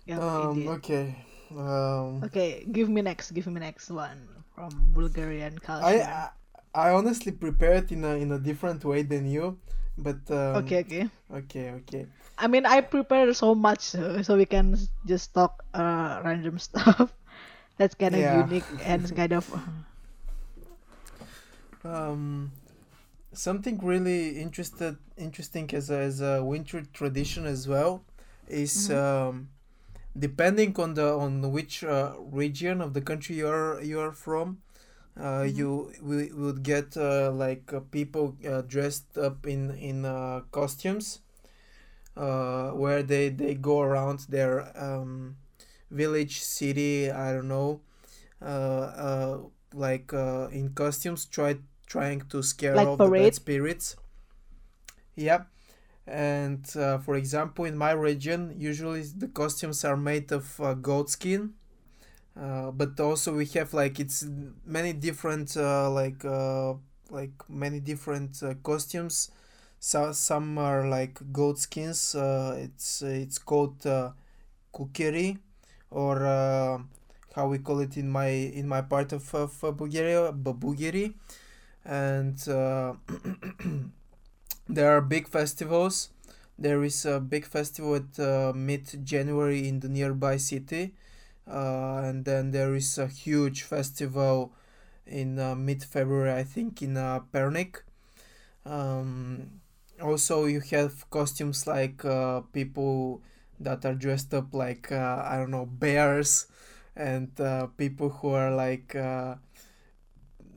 Yep, 0.06 0.24
Um, 0.24 0.68
okay. 0.68 1.16
Um, 1.56 2.24
Okay, 2.24 2.64
give 2.72 2.88
me 2.88 3.02
next. 3.02 3.30
Give 3.32 3.46
me 3.46 3.60
next 3.60 3.88
one 3.90 4.44
from 4.54 4.92
Bulgarian 4.94 5.60
culture. 5.60 6.10
I 6.10 6.30
I 6.74 6.90
honestly 6.90 7.32
prepared 7.32 7.92
in 7.92 8.04
a 8.04 8.14
in 8.16 8.32
a 8.32 8.38
different 8.38 8.84
way 8.84 9.02
than 9.02 9.26
you, 9.26 9.60
but 9.98 10.30
um, 10.30 10.76
Okay, 10.76 10.80
okay. 10.80 11.10
okay, 11.32 11.70
okay. 11.72 12.06
I 12.38 12.46
mean, 12.46 12.64
I 12.66 12.80
prepared 12.80 13.34
so 13.36 13.54
much 13.56 13.80
so, 13.80 14.22
so 14.22 14.36
we 14.36 14.46
can 14.46 14.76
just 15.06 15.34
talk 15.34 15.64
uh 15.74 16.22
random 16.24 16.58
stuff. 16.68 17.12
That's 17.78 17.94
kind 17.96 18.14
of 18.16 18.22
Yeah. 18.22 18.30
unique 18.30 18.72
and 18.78 19.14
kind 19.16 19.32
of 19.34 19.50
Um, 21.84 22.52
something 23.34 23.78
really 23.78 24.38
interested 24.40 24.96
interesting 25.16 25.70
as 25.74 25.90
a, 25.90 25.98
as 25.98 26.20
a 26.20 26.44
winter 26.44 26.82
tradition 26.92 27.46
as 27.46 27.68
well 27.68 28.02
is 28.48 28.90
Mhm. 28.90 28.96
um, 28.96 29.48
depending 30.18 30.74
on 30.78 30.94
the 30.94 31.08
on 31.14 31.50
which 31.52 31.84
uh, 31.84 32.14
region 32.18 32.80
of 32.80 32.94
the 32.94 33.00
country 33.00 33.36
you're 33.36 33.80
you're 33.82 34.12
from. 34.12 34.58
Uh, 35.16 35.44
Mhm. 35.44 35.56
you 35.56 35.92
we 36.02 36.32
would 36.32 36.62
get 36.62 36.96
uh, 36.96 37.30
like 37.32 37.72
uh, 37.72 37.80
people 37.90 38.36
uh, 38.48 38.62
dressed 38.62 39.16
up 39.18 39.46
in 39.46 39.70
in 39.78 40.04
uh, 40.04 40.40
costumes 40.50 41.20
uh, 42.16 42.70
where 42.70 43.02
they 43.02 43.28
they 43.28 43.54
go 43.54 43.80
around 43.80 44.20
their 44.28 44.70
um, 44.80 45.36
village 45.90 46.40
city 46.40 47.10
i 47.10 47.32
don't 47.32 47.48
know 47.48 47.80
uh, 48.42 48.44
uh, 48.46 49.38
like 49.74 50.12
uh, 50.12 50.48
in 50.52 50.70
costumes 50.74 51.24
try 51.26 51.56
trying 51.86 52.22
to 52.30 52.42
scare 52.42 52.74
like 52.74 52.88
off 52.88 52.98
the 52.98 53.10
bad 53.10 53.34
spirits. 53.34 53.96
Yeah. 55.16 55.44
And 56.06 56.64
uh, 56.76 56.98
for 56.98 57.14
example 57.16 57.64
in 57.64 57.76
my 57.78 57.92
region 57.92 58.54
usually 58.58 59.02
the 59.02 59.28
costumes 59.28 59.84
are 59.84 59.96
made 59.96 60.32
of 60.32 60.60
uh, 60.60 60.74
goat 60.74 61.10
skin. 61.10 61.54
Uh, 62.38 62.72
but 62.72 62.98
also 62.98 63.34
we 63.34 63.46
have 63.46 63.72
like 63.72 64.00
it's 64.00 64.26
many 64.66 64.92
different 64.92 65.56
uh, 65.56 65.88
like 65.90 66.24
uh, 66.24 66.74
like 67.10 67.32
many 67.48 67.80
different 67.80 68.42
uh, 68.42 68.54
costumes. 68.62 69.30
So 69.78 70.12
some 70.12 70.58
are 70.58 70.88
like 70.88 71.20
goat 71.32 71.58
skins 71.58 72.14
uh, 72.14 72.56
it's 72.58 73.02
it's 73.02 73.38
called 73.38 73.86
uh, 73.86 74.10
kukeri 74.74 75.38
or 75.90 76.26
uh, 76.26 76.78
how 77.34 77.48
we 77.48 77.58
call 77.58 77.80
it 77.80 77.96
in 77.96 78.10
my 78.10 78.28
in 78.28 78.66
my 78.68 78.82
part 78.82 79.12
of, 79.12 79.32
of 79.34 79.60
Bulgaria 79.76 80.32
babugeri 80.32 81.14
and 81.84 82.36
uh, 82.48 82.94
there 84.68 84.96
are 84.96 85.00
big 85.00 85.28
festivals. 85.28 86.10
There 86.58 86.82
is 86.84 87.04
a 87.04 87.20
big 87.20 87.44
festival 87.46 87.96
at 87.96 88.18
uh, 88.18 88.52
mid 88.54 89.04
January 89.04 89.68
in 89.68 89.80
the 89.80 89.88
nearby 89.88 90.36
city. 90.36 90.94
Uh, 91.50 91.98
and 92.04 92.24
then 92.24 92.52
there 92.52 92.74
is 92.74 92.96
a 92.96 93.06
huge 93.06 93.62
festival 93.62 94.52
in 95.06 95.36
mid 95.64 95.84
February 95.84 96.32
I 96.32 96.44
think 96.44 96.80
in 96.82 96.94
Pernik. 96.94 97.82
Um, 98.64 99.60
also 100.00 100.46
you 100.46 100.60
have 100.60 101.08
costumes 101.10 101.66
like 101.66 102.02
people 102.52 103.20
that 103.60 103.84
are 103.84 103.94
dressed 103.94 104.34
up 104.34 104.52
like 104.54 104.90
uh, 104.90 105.22
I 105.24 105.36
don't 105.36 105.50
know 105.50 105.66
bears 105.66 106.46
and 106.96 107.28
uh, 107.40 107.66
people 107.76 108.08
who 108.10 108.28
are 108.30 108.54
like 108.54 108.94
uh, 108.94 109.36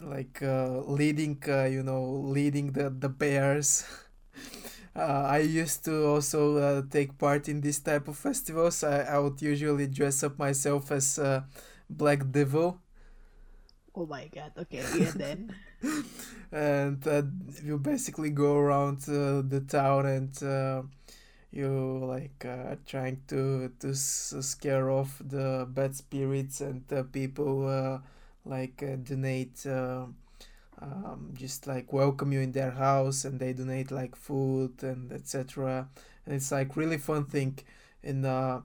like 0.01 0.41
uh, 0.43 0.79
leading 0.85 1.41
uh, 1.47 1.65
you 1.65 1.83
know 1.83 2.03
leading 2.03 2.71
the 2.73 2.89
the 2.89 3.09
bears 3.09 3.83
uh, 4.95 5.25
I 5.29 5.39
used 5.39 5.85
to 5.85 6.05
also 6.07 6.57
uh, 6.57 6.81
take 6.89 7.17
part 7.17 7.49
in 7.49 7.61
this 7.61 7.79
type 7.79 8.07
of 8.07 8.17
festivals 8.17 8.83
I, 8.83 9.01
I 9.03 9.19
would 9.19 9.41
usually 9.41 9.87
dress 9.87 10.23
up 10.23 10.37
myself 10.39 10.91
as 10.91 11.19
uh, 11.19 11.43
Black 11.89 12.31
Devil 12.31 12.79
Oh 13.95 14.05
my 14.05 14.27
god. 14.27 14.53
Okay, 14.57 14.87
yeah 14.91 15.11
then. 15.11 15.55
and 16.51 17.05
uh, 17.07 17.23
you 17.63 17.77
basically 17.77 18.29
go 18.29 18.55
around 18.57 18.97
uh, 19.09 19.41
the 19.47 19.63
town 19.67 20.05
and 20.05 20.43
uh, 20.43 20.81
you 21.51 21.69
like 22.05 22.45
uh, 22.45 22.75
trying 22.85 23.21
to 23.27 23.71
to 23.79 23.93
scare 23.95 24.89
off 24.91 25.21
the 25.25 25.67
bad 25.71 25.95
spirits 25.95 26.61
and 26.61 26.83
uh, 26.93 27.03
people 27.03 27.67
uh, 27.67 27.99
like 28.47 28.83
uh, 28.83 28.95
donate 28.97 29.65
uh, 29.65 30.05
um, 30.81 31.31
just 31.35 31.67
like 31.67 31.91
welcome 31.93 32.31
you 32.31 32.41
in 32.41 32.51
their 32.51 32.71
house 32.71 33.25
and 33.25 33.39
they 33.39 33.53
donate 33.53 33.91
like 33.91 34.15
food 34.15 34.83
and 34.83 35.11
etc 35.11 35.87
and 36.25 36.35
it's 36.35 36.51
like 36.51 36.75
really 36.77 36.97
fun 36.97 37.25
thing 37.25 37.57
in 38.03 38.25
uh, 38.25 38.61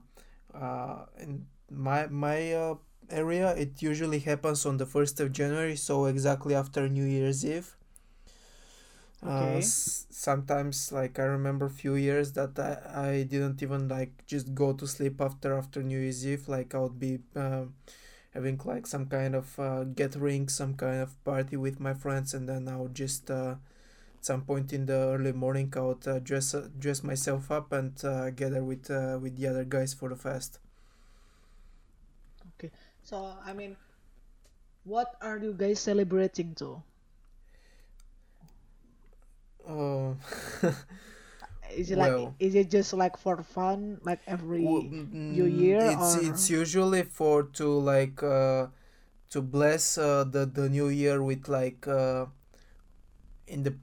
uh, 0.53 1.05
in 1.19 1.45
my 1.71 2.07
my 2.07 2.53
uh, 2.53 2.75
area. 3.09 3.55
It 3.55 3.81
usually 3.81 4.19
happens 4.19 4.65
on 4.65 4.77
the 4.77 4.85
1st 4.85 5.19
of 5.19 5.31
january 5.31 5.75
so 5.75 6.05
exactly 6.05 6.55
after 6.55 6.87
new 6.89 7.05
year's 7.05 7.45
eve. 7.45 7.75
Uh, 9.25 9.55
Okay. 9.55 9.63
s- 9.63 10.05
sometimes 10.09 10.91
like 10.91 11.17
i 11.17 11.23
remember 11.23 11.69
few 11.69 11.95
years 11.95 12.33
that 12.33 12.59
I, 12.59 12.73
I 13.09 13.23
didn't 13.23 13.63
even 13.63 13.87
like 13.87 14.25
just 14.27 14.53
go 14.53 14.73
to 14.73 14.85
sleep 14.85 15.21
after 15.21 15.53
after 15.57 15.81
new 15.81 15.97
year's 15.99 16.25
eve. 16.27 16.47
Like 16.49 16.75
i 16.75 16.79
would 16.79 16.99
be 16.99 17.19
um, 17.35 17.73
having 18.33 18.59
like 18.65 18.85
some 18.87 19.05
kind 19.07 19.35
of 19.35 19.59
uh, 19.59 19.83
gathering 19.85 20.47
some 20.49 20.73
kind 20.75 21.01
of 21.01 21.23
party 21.23 21.55
with 21.57 21.79
my 21.79 21.93
friends 21.93 22.33
and 22.33 22.47
then 22.49 22.67
i 22.67 22.75
would 22.75 22.95
just 22.95 23.29
uh, 23.31 23.55
at 24.17 24.25
some 24.25 24.41
point 24.43 24.73
in 24.73 24.85
the 24.85 24.93
early 25.15 25.31
morning 25.33 25.71
i 25.77 25.81
would 25.81 26.07
uh, 26.07 26.19
dress 26.19 26.53
uh, 26.53 26.67
dress 26.79 27.03
myself 27.03 27.51
up 27.51 27.71
and 27.73 28.03
uh, 28.05 28.29
gather 28.31 28.63
with 28.63 28.89
uh, 28.91 29.17
with 29.21 29.37
the 29.37 29.47
other 29.47 29.63
guys 29.65 29.93
for 29.93 30.09
the 30.09 30.15
fest 30.15 30.59
Okay. 32.53 32.71
So, 33.03 33.35
I 33.43 33.53
mean, 33.53 33.77
what 34.85 35.15
are 35.21 35.37
you 35.37 35.53
guys 35.53 35.79
celebrating 35.79 36.55
to? 36.55 36.83
uh, 39.67 40.13
Is 41.75 41.91
it 41.91 41.97
like 41.97 42.15
well 42.17 42.35
is 42.39 42.55
it 42.55 42.69
just 42.69 42.93
like 42.93 43.17
for 43.17 43.43
fun 43.43 43.99
like 44.03 44.19
every 44.27 44.93
new 45.29 45.45
mm, 45.45 45.45
year 45.45 45.91
it's 45.91 46.15
it's 46.15 46.49
usually 46.49 47.03
for 47.03 47.43
to 47.43 47.67
like 47.67 48.21
uh, 48.23 48.67
to 49.29 49.41
bless 49.41 49.97
uh, 49.97 50.23
the 50.23 50.45
the 50.45 50.69
new 50.69 50.87
year 50.89 51.21
with 51.23 51.47
like 51.49 51.87
uh, 51.87 52.25
in 53.47 53.63
the 53.63 53.75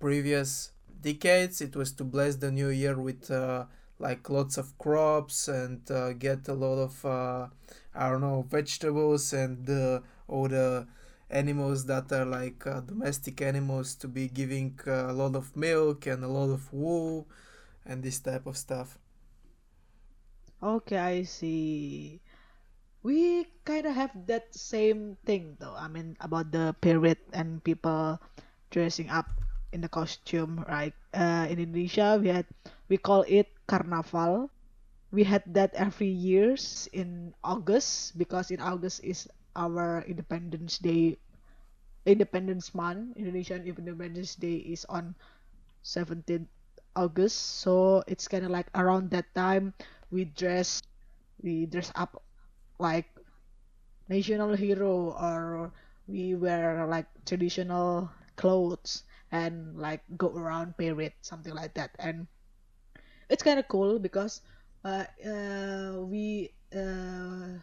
previous 0.00 0.70
decades 1.00 1.60
it 1.60 1.76
was 1.76 1.92
to 1.92 2.04
bless 2.04 2.36
the 2.36 2.50
new 2.50 2.68
year 2.68 2.98
with 2.98 3.30
uh, 3.30 3.64
like 3.98 4.28
lots 4.28 4.58
of 4.58 4.76
crops 4.78 5.48
and 5.48 5.90
uh, 5.90 6.12
get 6.12 6.46
a 6.48 6.52
lot 6.54 6.78
of 6.78 7.04
uh, 7.04 7.46
I 7.94 8.08
don't 8.10 8.20
know 8.20 8.46
vegetables 8.48 9.32
and 9.32 9.68
uh, 9.68 10.00
all 10.28 10.48
the 10.48 10.86
animals 11.30 11.86
that 11.86 12.12
are 12.12 12.24
like 12.26 12.66
uh, 12.66 12.80
domestic 12.80 13.40
animals 13.42 13.94
to 13.96 14.08
be 14.08 14.28
giving 14.28 14.78
uh, 14.86 15.10
a 15.10 15.14
lot 15.14 15.34
of 15.36 15.56
milk 15.56 16.06
and 16.06 16.24
a 16.24 16.28
lot 16.28 16.50
of 16.50 16.72
wool 16.72 17.26
and 17.84 18.02
this 18.02 18.18
type 18.20 18.46
of 18.46 18.56
stuff. 18.56 18.98
Okay, 20.62 20.98
I 20.98 21.22
see. 21.24 22.20
We 23.02 23.46
kind 23.64 23.86
of 23.86 23.94
have 23.94 24.12
that 24.26 24.54
same 24.54 25.16
thing 25.24 25.56
though. 25.60 25.74
I 25.76 25.88
mean, 25.88 26.16
about 26.20 26.50
the 26.52 26.74
period 26.80 27.18
and 27.32 27.62
people 27.64 28.20
dressing 28.70 29.08
up 29.10 29.26
in 29.72 29.80
the 29.80 29.88
costume, 29.88 30.64
right? 30.68 30.94
Uh, 31.14 31.46
in 31.50 31.58
Indonesia, 31.60 32.18
we 32.20 32.28
had 32.28 32.46
we 32.88 32.96
call 32.98 33.24
it 33.28 33.48
carnaval. 33.66 34.50
We 35.12 35.24
had 35.24 35.44
that 35.54 35.74
every 35.74 36.10
years 36.10 36.88
in 36.92 37.34
August 37.44 38.18
because 38.18 38.50
in 38.50 38.60
August 38.60 39.00
is 39.04 39.28
our 39.56 40.04
Independence 40.06 40.78
Day, 40.78 41.16
Independence 42.06 42.74
Month. 42.74 43.16
Indonesian 43.16 43.64
Independence 43.66 44.36
Day 44.36 44.56
is 44.62 44.84
on 44.88 45.14
17th 45.82 46.48
August, 46.96 47.60
so 47.62 48.02
it's 48.08 48.28
kind 48.28 48.44
of 48.44 48.50
like 48.52 48.68
around 48.74 49.10
that 49.12 49.32
time 49.34 49.74
we 50.10 50.24
dress 50.24 50.82
we 51.42 51.66
dress 51.66 51.92
up 51.96 52.22
like 52.78 53.06
national 54.08 54.54
hero 54.56 55.12
or 55.14 55.72
we 56.08 56.34
wear 56.34 56.86
like 56.86 57.06
traditional 57.24 58.10
clothes 58.36 59.04
and 59.32 59.76
like 59.78 60.02
go 60.16 60.28
around 60.34 60.76
parade 60.76 61.14
something 61.22 61.54
like 61.54 61.74
that 61.74 61.90
and 61.98 62.26
it's 63.30 63.42
kind 63.42 63.58
of 63.58 63.68
cool 63.68 63.98
because 63.98 64.40
uh, 64.84 65.04
uh, 65.26 66.00
we 66.02 66.50
uh, 66.74 67.58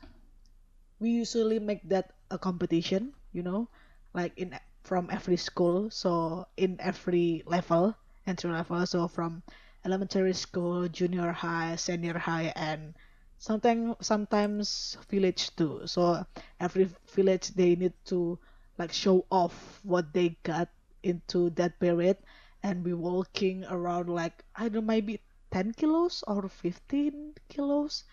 we 1.04 1.12
usually 1.12 1.60
make 1.60 1.84
that 1.90 2.14
a 2.32 2.38
competition 2.40 3.14
you 3.34 3.44
know 3.44 3.68
like 4.14 4.34
in 4.38 4.56
from 4.84 5.10
every 5.12 5.38
school. 5.38 5.90
So 5.90 6.48
in 6.58 6.78
every 6.80 7.44
level 7.46 7.96
entry 8.28 8.52
level. 8.52 8.86
So 8.86 9.08
from 9.08 9.44
elementary 9.86 10.34
school 10.34 10.88
junior 10.88 11.32
high 11.32 11.76
senior 11.76 12.18
high 12.18 12.52
and 12.56 12.96
sometimes 13.38 13.96
sometimes 14.02 14.98
village 15.10 15.56
too. 15.56 15.82
So 15.86 16.26
every 16.60 16.90
village 17.16 17.50
they 17.56 17.76
need 17.76 17.94
to 18.14 18.40
like 18.78 18.92
show 18.94 19.26
off 19.32 19.80
what 19.84 20.14
they 20.14 20.38
got 20.44 20.70
into 21.04 21.50
that 21.52 21.80
period. 21.80 22.18
And 22.64 22.84
we 22.84 22.94
walking 22.94 23.66
around 23.66 24.10
like 24.10 24.44
i 24.56 24.64
don't 24.64 24.74
know 24.74 24.82
maybe 24.82 25.20
10 25.52 25.74
kilos 25.74 26.24
or 26.28 26.50
15 26.50 27.36
kilos. 27.50 28.04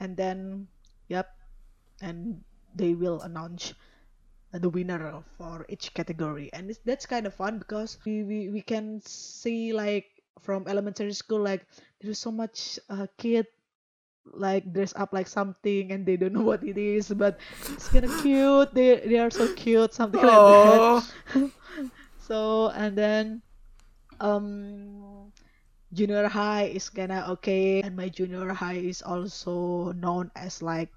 And 0.00 0.16
then 0.16 0.66
and 2.00 2.42
they 2.74 2.94
will 2.94 3.20
announce 3.22 3.74
the 4.52 4.68
winner 4.68 5.22
for 5.38 5.66
each 5.68 5.94
category. 5.94 6.50
And 6.52 6.70
it's, 6.70 6.80
that's 6.84 7.06
kind 7.06 7.26
of 7.26 7.34
fun 7.34 7.58
because 7.58 7.98
we, 8.04 8.22
we 8.24 8.48
we 8.48 8.62
can 8.62 9.00
see 9.04 9.72
like 9.72 10.06
from 10.40 10.66
elementary 10.68 11.12
school 11.12 11.40
like 11.42 11.66
there's 12.00 12.18
so 12.18 12.30
much 12.32 12.78
uh, 12.88 13.06
kid 13.18 13.46
like 14.32 14.72
dress 14.72 14.94
up 14.96 15.12
like 15.12 15.26
something 15.26 15.92
and 15.92 16.06
they 16.06 16.16
don't 16.16 16.32
know 16.32 16.42
what 16.50 16.62
it 16.64 16.78
is 16.78 17.08
but 17.10 17.38
it's 17.68 17.88
kind 17.88 18.04
of 18.04 18.12
cute. 18.22 18.74
They 18.74 19.00
they 19.06 19.18
are 19.18 19.30
so 19.30 19.48
cute 19.54 19.94
something 19.94 20.20
like 20.22 20.44
Oh, 20.44 20.52
that 20.64 21.50
so 22.18 22.68
and 22.70 22.96
then 22.96 23.42
um 24.20 25.32
junior 25.92 26.28
high 26.28 26.64
is 26.74 26.88
kinda 26.90 27.30
okay. 27.38 27.82
And 27.82 27.96
my 27.96 28.08
junior 28.08 28.52
high 28.54 28.78
is 28.80 29.02
also 29.02 29.92
known 29.92 30.30
as 30.36 30.62
like 30.62 30.90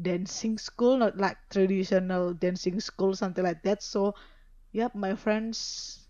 dancing 0.00 0.58
school 0.58 0.96
not 0.96 1.16
like 1.18 1.36
traditional 1.50 2.32
dancing 2.34 2.80
school 2.80 3.14
something 3.14 3.44
like 3.44 3.62
that. 3.62 3.82
So 3.82 4.14
yep 4.72 4.94
my 4.94 5.14
friends 5.14 6.08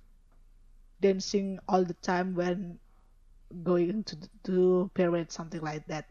dancing 1.01 1.59
all 1.69 1.85
the 1.85 1.95
time 2.01 2.35
when 2.35 2.79
going 3.65 4.05
to 4.05 4.17
to 4.45 4.91
parade 4.95 5.33
something 5.33 5.61
like 5.62 5.87
that. 5.89 6.07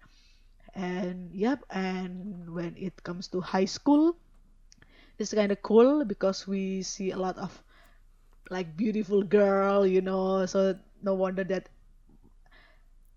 And 0.76 1.32
yep 1.34 1.66
and 1.72 2.50
when 2.54 2.76
it 2.78 3.04
comes 3.04 3.28
to 3.30 3.42
high 3.42 3.66
school 3.70 4.18
it's 5.18 5.34
kind 5.34 5.52
of 5.52 5.62
cool 5.62 6.04
because 6.06 6.48
we 6.48 6.82
see 6.84 7.12
a 7.12 7.18
lot 7.18 7.38
of 7.38 7.64
like 8.52 8.78
beautiful 8.78 9.24
girl 9.24 9.86
you 9.88 10.02
know 10.02 10.46
so 10.46 10.78
no 11.04 11.14
wonder 11.16 11.44
that 11.46 11.70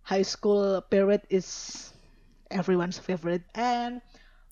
high 0.02 0.22
school 0.22 0.80
parade 0.90 1.22
is 1.30 1.92
everyone's 2.50 2.98
favorite. 2.98 3.42
And 3.54 4.00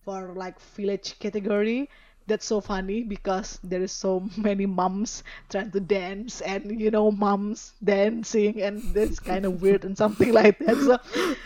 for 0.05 0.33
like 0.35 0.61
village 0.77 1.19
category. 1.19 1.89
That's 2.27 2.47
so 2.47 2.61
funny 2.61 3.03
because 3.03 3.59
there 3.65 3.83
is 3.83 3.91
so 3.91 4.29
many 4.37 4.67
moms 4.67 5.25
trying 5.51 5.73
to 5.73 5.81
dance 5.81 6.41
and 6.41 6.81
you 6.81 6.91
know 6.91 7.11
moms 7.11 7.75
dancing 7.83 8.63
and 8.63 8.95
that's 8.95 9.19
kind 9.19 9.45
of 9.45 9.61
weird 9.63 9.85
and 9.85 9.99
something 9.99 10.33
like 10.33 10.59
that. 10.61 10.79
So 10.79 10.97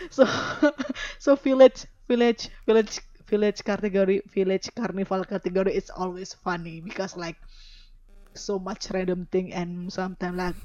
so 0.09 0.23
so 1.19 1.35
village 1.35 1.85
village 2.07 2.49
village 2.65 3.01
village 3.25 3.63
category 3.63 4.21
village 4.31 4.69
carnival 4.75 5.23
category 5.25 5.73
is 5.75 5.89
always 5.89 6.33
funny 6.33 6.79
because 6.79 7.17
like 7.17 7.35
so 8.35 8.59
much 8.59 8.89
random 8.91 9.27
thing 9.31 9.51
and 9.53 9.91
sometimes 9.91 10.37
like 10.37 10.55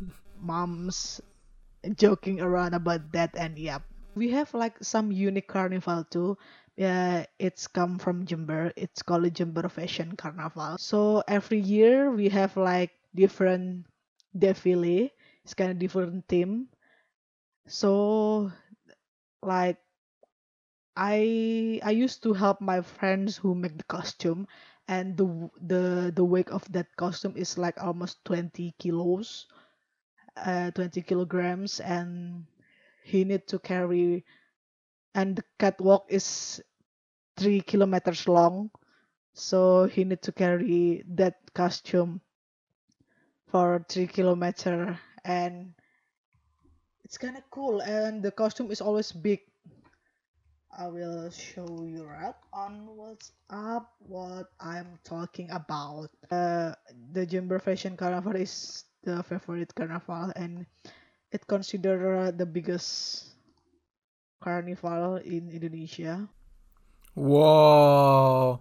moms 0.41 1.21
joking 1.97 2.41
around 2.41 2.75
about 2.75 3.13
that 3.13 3.35
and 3.37 3.59
yeah. 3.59 3.78
We 4.15 4.31
have 4.33 4.52
like 4.55 4.76
some 4.85 5.11
unique 5.13 5.49
carnival 5.49 6.05
too 6.05 6.37
yeah 6.76 7.25
it's 7.39 7.67
come 7.67 7.99
from 7.99 8.26
Jember. 8.26 8.73
It's 8.76 9.02
called 9.02 9.25
Jember 9.35 9.71
Fashion 9.71 10.17
Carnival 10.17 10.78
so 10.78 11.23
every 11.28 11.58
year 11.61 12.11
we 12.11 12.28
have 12.28 12.56
like 12.56 12.91
different 13.15 13.87
defile 14.37 15.08
it's 15.45 15.54
kind 15.54 15.71
of 15.73 15.78
different 15.78 16.26
theme. 16.28 16.69
So 17.67 18.52
like 19.43 19.78
I 20.97 21.80
I 21.85 21.91
used 21.91 22.23
to 22.23 22.32
help 22.32 22.63
my 22.63 22.80
friends 22.80 23.37
who 23.37 23.54
make 23.54 23.76
the 23.76 23.85
costume 23.85 24.49
and 24.89 25.17
the 25.19 25.50
the 25.61 26.13
the 26.17 26.25
weight 26.25 26.49
of 26.49 26.65
that 26.73 26.97
costume 26.97 27.37
is 27.37 27.58
like 27.58 27.76
almost 27.76 28.25
20 28.25 28.73
kilos 28.78 29.45
uh 30.37 30.71
20 30.73 31.02
kilograms 31.02 31.80
and 31.80 32.47
he 33.04 33.25
need 33.25 33.47
to 33.49 33.58
carry 33.61 34.25
and 35.15 35.37
the 35.37 35.45
catwalk 35.59 36.05
is 36.09 36.61
three 37.37 37.61
kilometers 37.61 38.29
long 38.29 38.71
so 39.35 39.85
he 39.87 40.05
need 40.05 40.23
to 40.23 40.33
carry 40.33 41.03
that 41.09 41.37
costume 41.55 42.21
for 43.47 43.85
three 43.89 44.07
kilometer 44.07 44.99
and 45.25 45.75
it's 47.05 47.19
kind 47.19 47.37
of 47.37 47.43
cool 47.51 47.81
and 47.83 48.23
the 48.23 48.31
costume 48.33 48.71
is 48.71 48.81
always 48.81 49.13
big. 49.13 49.41
I 50.77 50.89
will 50.89 51.31
show 51.31 51.85
you 51.85 52.05
right 52.05 52.35
on 52.53 52.97
what's 52.97 53.33
up 53.51 53.95
what 54.01 54.49
i'm 54.61 54.99
talking 55.05 55.51
about. 55.51 56.11
Uh 56.31 56.75
the 57.13 57.27
Jember 57.27 57.61
fashion 57.63 57.97
carnival 57.97 58.37
is 58.37 58.85
the 59.03 59.23
favorite 59.23 59.75
carnival 59.75 60.33
and 60.37 60.67
it 61.33 61.47
considered 61.47 62.39
the 62.39 62.47
biggest 62.47 63.31
carnival 64.43 65.17
in 65.23 65.49
Indonesia. 65.50 66.26
whoa, 67.15 68.61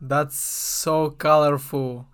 that's 0.00 0.36
so 0.38 1.10
colorful. 1.10 2.06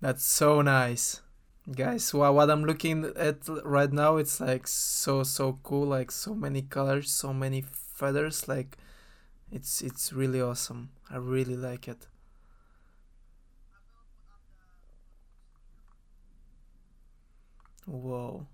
That's 0.00 0.24
so 0.24 0.60
nice. 0.62 1.22
Guys, 1.70 2.12
wha- 2.12 2.30
what 2.32 2.50
I'm 2.50 2.64
looking 2.64 3.04
at 3.16 3.48
right 3.64 3.92
now, 3.92 4.16
it's 4.16 4.40
like 4.40 4.66
so 4.66 5.22
so 5.22 5.58
cool, 5.62 5.86
like 5.86 6.10
so 6.10 6.34
many 6.34 6.62
colors, 6.62 7.10
so 7.10 7.32
many 7.32 7.62
feathers, 7.62 8.48
like 8.48 8.76
it's 9.50 9.80
it's 9.82 10.12
really 10.12 10.40
awesome. 10.40 10.90
I 11.10 11.16
really 11.18 11.56
like 11.56 11.88
it. 11.88 12.08
Whoa. 17.86 18.46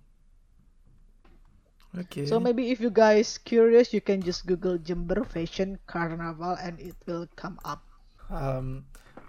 So 2.24 2.38
maybe 2.40 2.70
if 2.70 2.80
you 2.80 2.90
guys 2.90 3.38
curious, 3.38 3.92
you 3.92 4.00
can 4.00 4.22
just 4.22 4.46
Google 4.46 4.78
Jember 4.78 5.24
Fashion 5.26 5.78
Carnival 5.86 6.56
and 6.60 6.78
it 6.80 6.96
will 7.06 7.28
come 7.36 7.58
up. 7.64 7.82
Um, 8.30 8.84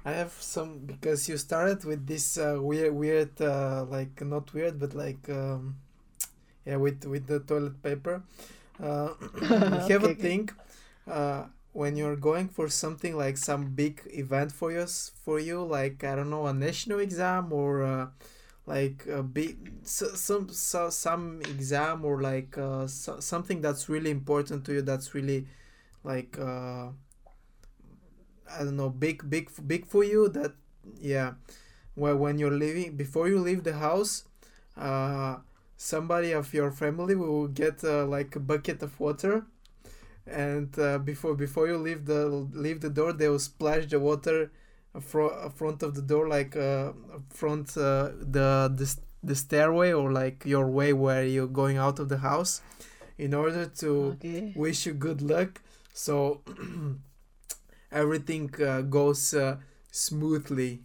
I 0.06 0.12
have 0.14 0.32
some 0.34 0.80
because 0.80 1.28
you 1.30 1.38
started 1.38 1.84
with 1.86 2.08
this 2.08 2.38
uh, 2.38 2.58
weird, 2.60 2.94
weird, 2.94 3.42
uh, 3.42 3.86
like 3.90 4.22
not 4.22 4.54
weird, 4.54 4.80
but 4.80 4.94
like 4.94 5.30
um, 5.30 5.78
yeah, 6.66 6.78
with 6.78 7.06
with 7.06 7.28
the 7.28 7.40
toilet 7.40 7.82
paper. 7.82 8.24
Uh, 8.82 9.14
you 9.42 9.48
have 9.48 10.04
a 10.04 10.10
okay, 10.10 10.12
okay. 10.12 10.14
think 10.14 10.54
uh, 11.08 11.46
when 11.74 11.96
you're 11.96 12.16
going 12.16 12.48
for 12.50 12.70
something 12.70 13.16
like 13.16 13.38
some 13.38 13.72
big 13.72 14.02
event 14.12 14.52
for 14.52 14.72
you, 14.72 14.86
for 14.86 15.40
you, 15.40 15.64
like 15.64 16.04
I 16.04 16.16
don't 16.16 16.30
know, 16.30 16.48
a 16.48 16.54
national 16.54 17.00
exam 17.00 17.52
or 17.54 17.84
uh, 17.84 18.08
like 18.70 19.08
a 19.08 19.24
big 19.24 19.74
so, 19.84 20.08
some 20.16 20.50
so, 20.50 20.90
some 20.92 21.42
exam 21.42 22.06
or 22.06 22.22
like 22.22 22.58
uh, 22.58 22.88
so, 22.88 23.20
something 23.20 23.62
that's 23.62 23.90
really 23.90 24.12
important 24.12 24.66
to 24.66 24.74
you. 24.74 24.82
That's 24.84 25.16
really 25.16 25.48
like. 26.04 26.38
Uh, 26.40 26.90
I 28.52 28.64
don't 28.64 28.78
know, 28.78 28.90
big, 28.90 29.30
big, 29.30 29.50
big 29.68 29.86
for 29.86 30.04
you. 30.04 30.30
That 30.30 30.54
yeah, 31.00 31.34
where 31.96 32.16
when 32.16 32.40
you're 32.40 32.52
leaving, 32.52 32.96
before 32.96 33.28
you 33.28 33.40
leave 33.40 33.64
the 33.64 33.74
house, 33.74 34.24
uh, 34.78 35.38
somebody 35.78 36.32
of 36.32 36.54
your 36.54 36.72
family 36.72 37.16
will 37.16 37.48
get 37.48 37.84
uh, 37.84 38.06
like 38.06 38.36
a 38.36 38.40
bucket 38.40 38.82
of 38.82 39.00
water, 39.00 39.46
and 40.28 40.78
uh, 40.80 40.98
before 41.00 41.36
before 41.36 41.68
you 41.68 41.78
leave 41.78 42.06
the 42.06 42.28
leave 42.54 42.82
the 42.82 42.90
door, 42.90 43.14
they 43.14 43.30
will 43.30 43.40
splash 43.40 43.86
the 43.88 44.00
water 44.00 44.52
fro- 45.02 45.50
front 45.50 45.84
of 45.84 45.96
the 45.96 46.02
door, 46.02 46.28
like 46.28 46.56
uh, 46.56 46.94
front 47.30 47.78
uh, 47.78 48.10
the 48.20 48.72
the 48.76 48.96
the 49.24 49.36
stairway 49.36 49.92
or 49.92 50.12
like 50.12 50.46
your 50.46 50.68
way 50.68 50.94
where 50.94 51.24
you're 51.26 51.48
going 51.48 51.78
out 51.78 52.00
of 52.00 52.10
the 52.10 52.18
house, 52.20 52.62
in 53.18 53.34
order 53.34 53.66
to 53.66 54.18
Okay. 54.18 54.54
wish 54.56 54.86
you 54.86 54.94
good 54.94 55.22
luck. 55.22 55.62
So 55.94 56.42
everything 57.92 58.54
uh, 58.62 58.82
goes 58.82 59.34
uh, 59.34 59.58
smoothly. 59.92 60.82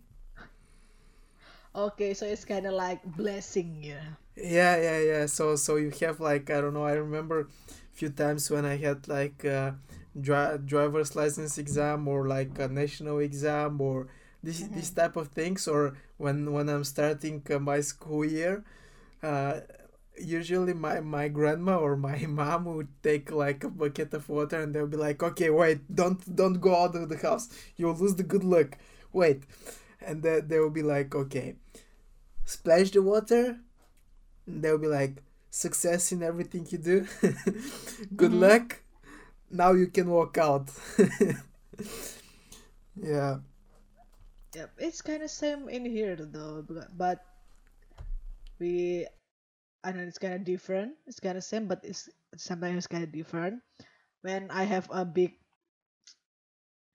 Okay, 1.74 2.14
so 2.14 2.26
it's 2.26 2.44
kind 2.44 2.66
of 2.66 2.72
like 2.74 3.02
blessing 3.04 3.82
you. 3.82 3.98
Yeah, 4.36 4.76
yeah, 4.76 4.98
yeah. 5.00 5.26
So 5.26 5.56
so 5.56 5.76
you 5.76 5.90
have 6.00 6.20
like 6.20 6.50
I 6.50 6.60
don't 6.60 6.74
know. 6.74 6.84
I 6.84 6.92
remember 6.94 7.40
a 7.40 7.46
few 7.92 8.10
times 8.10 8.50
when 8.50 8.64
I 8.64 8.76
had 8.76 9.06
like 9.08 9.44
uh, 9.44 9.72
dri- 10.20 10.58
driver's 10.64 11.16
license 11.16 11.58
exam 11.58 12.08
or 12.08 12.26
like 12.28 12.58
a 12.58 12.68
national 12.68 13.18
exam 13.18 13.80
or 13.80 14.08
this 14.42 14.60
this 14.68 14.90
Mhm. 14.90 14.96
type 14.96 15.16
of 15.16 15.28
things 15.28 15.66
or 15.68 15.96
when 16.18 16.52
when 16.52 16.68
i'm 16.68 16.84
starting 16.84 17.42
uh, 17.50 17.58
my 17.58 17.80
school 17.80 18.24
year 18.24 18.64
uh, 19.22 19.60
usually 20.20 20.74
my 20.74 21.00
my 21.00 21.28
grandma 21.28 21.76
or 21.78 21.96
my 21.96 22.18
mom 22.40 22.64
would 22.66 22.88
take 23.02 23.30
like 23.32 23.64
a 23.64 23.70
bucket 23.70 24.14
of 24.14 24.28
water 24.28 24.60
and 24.60 24.74
they'll 24.74 24.86
be 24.86 24.96
like 24.96 25.22
okay 25.22 25.50
wait 25.50 25.80
don't 25.94 26.20
don't 26.36 26.60
go 26.60 26.74
out 26.76 26.94
of 26.94 27.08
the 27.08 27.16
house. 27.18 27.48
You'll 27.76 27.96
lose 27.96 28.14
the 28.16 28.22
good 28.22 28.44
luck. 28.44 28.78
Wait. 29.12 29.42
And 30.00 30.22
then 30.22 30.46
they 30.48 30.58
will 30.60 30.70
be 30.70 30.82
like 30.82 31.14
okay 31.14 31.56
splash 32.44 32.90
the 32.90 33.02
water. 33.02 33.58
And 34.46 34.62
they'll 34.62 34.78
be 34.78 34.86
like 34.88 35.22
success 35.50 36.12
in 36.12 36.22
everything 36.22 36.66
you 36.70 36.78
do. 36.78 37.06
Good 38.16 38.32
Mhm. 38.32 38.40
luck 38.40 38.82
now 39.54 39.72
you 39.72 39.86
can 39.86 40.10
walk 40.10 40.36
out 40.36 40.68
yeah 42.96 43.38
Yep, 44.54 44.70
it's 44.78 45.02
kind 45.02 45.22
of 45.26 45.34
same 45.34 45.66
in 45.66 45.82
here 45.82 46.14
though, 46.14 46.62
but 46.94 47.18
we, 48.62 49.02
I 49.82 49.90
know 49.90 50.06
it's 50.06 50.22
kind 50.22 50.34
of 50.34 50.46
different. 50.46 50.94
It's 51.10 51.18
kind 51.18 51.36
of 51.36 51.42
same, 51.42 51.66
but 51.66 51.82
it's 51.82 52.06
sometimes 52.38 52.86
kind 52.86 53.02
of 53.02 53.10
different. 53.10 53.58
When 54.22 54.50
I 54.54 54.62
have 54.62 54.86
a 54.94 55.04
big, 55.04 55.34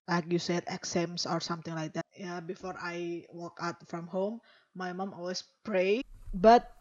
like 0.08 0.32
you 0.32 0.40
said, 0.40 0.64
exams 0.72 1.28
or 1.28 1.44
something 1.44 1.76
like 1.76 1.94
that. 2.00 2.08
Yeah, 2.16 2.40
before 2.40 2.80
I 2.80 3.28
walk 3.30 3.60
out 3.62 3.84
from 3.92 4.08
home, 4.08 4.40
my 4.74 4.96
mom 4.96 5.14
always 5.14 5.44
pray, 5.68 6.02
but 6.34 6.72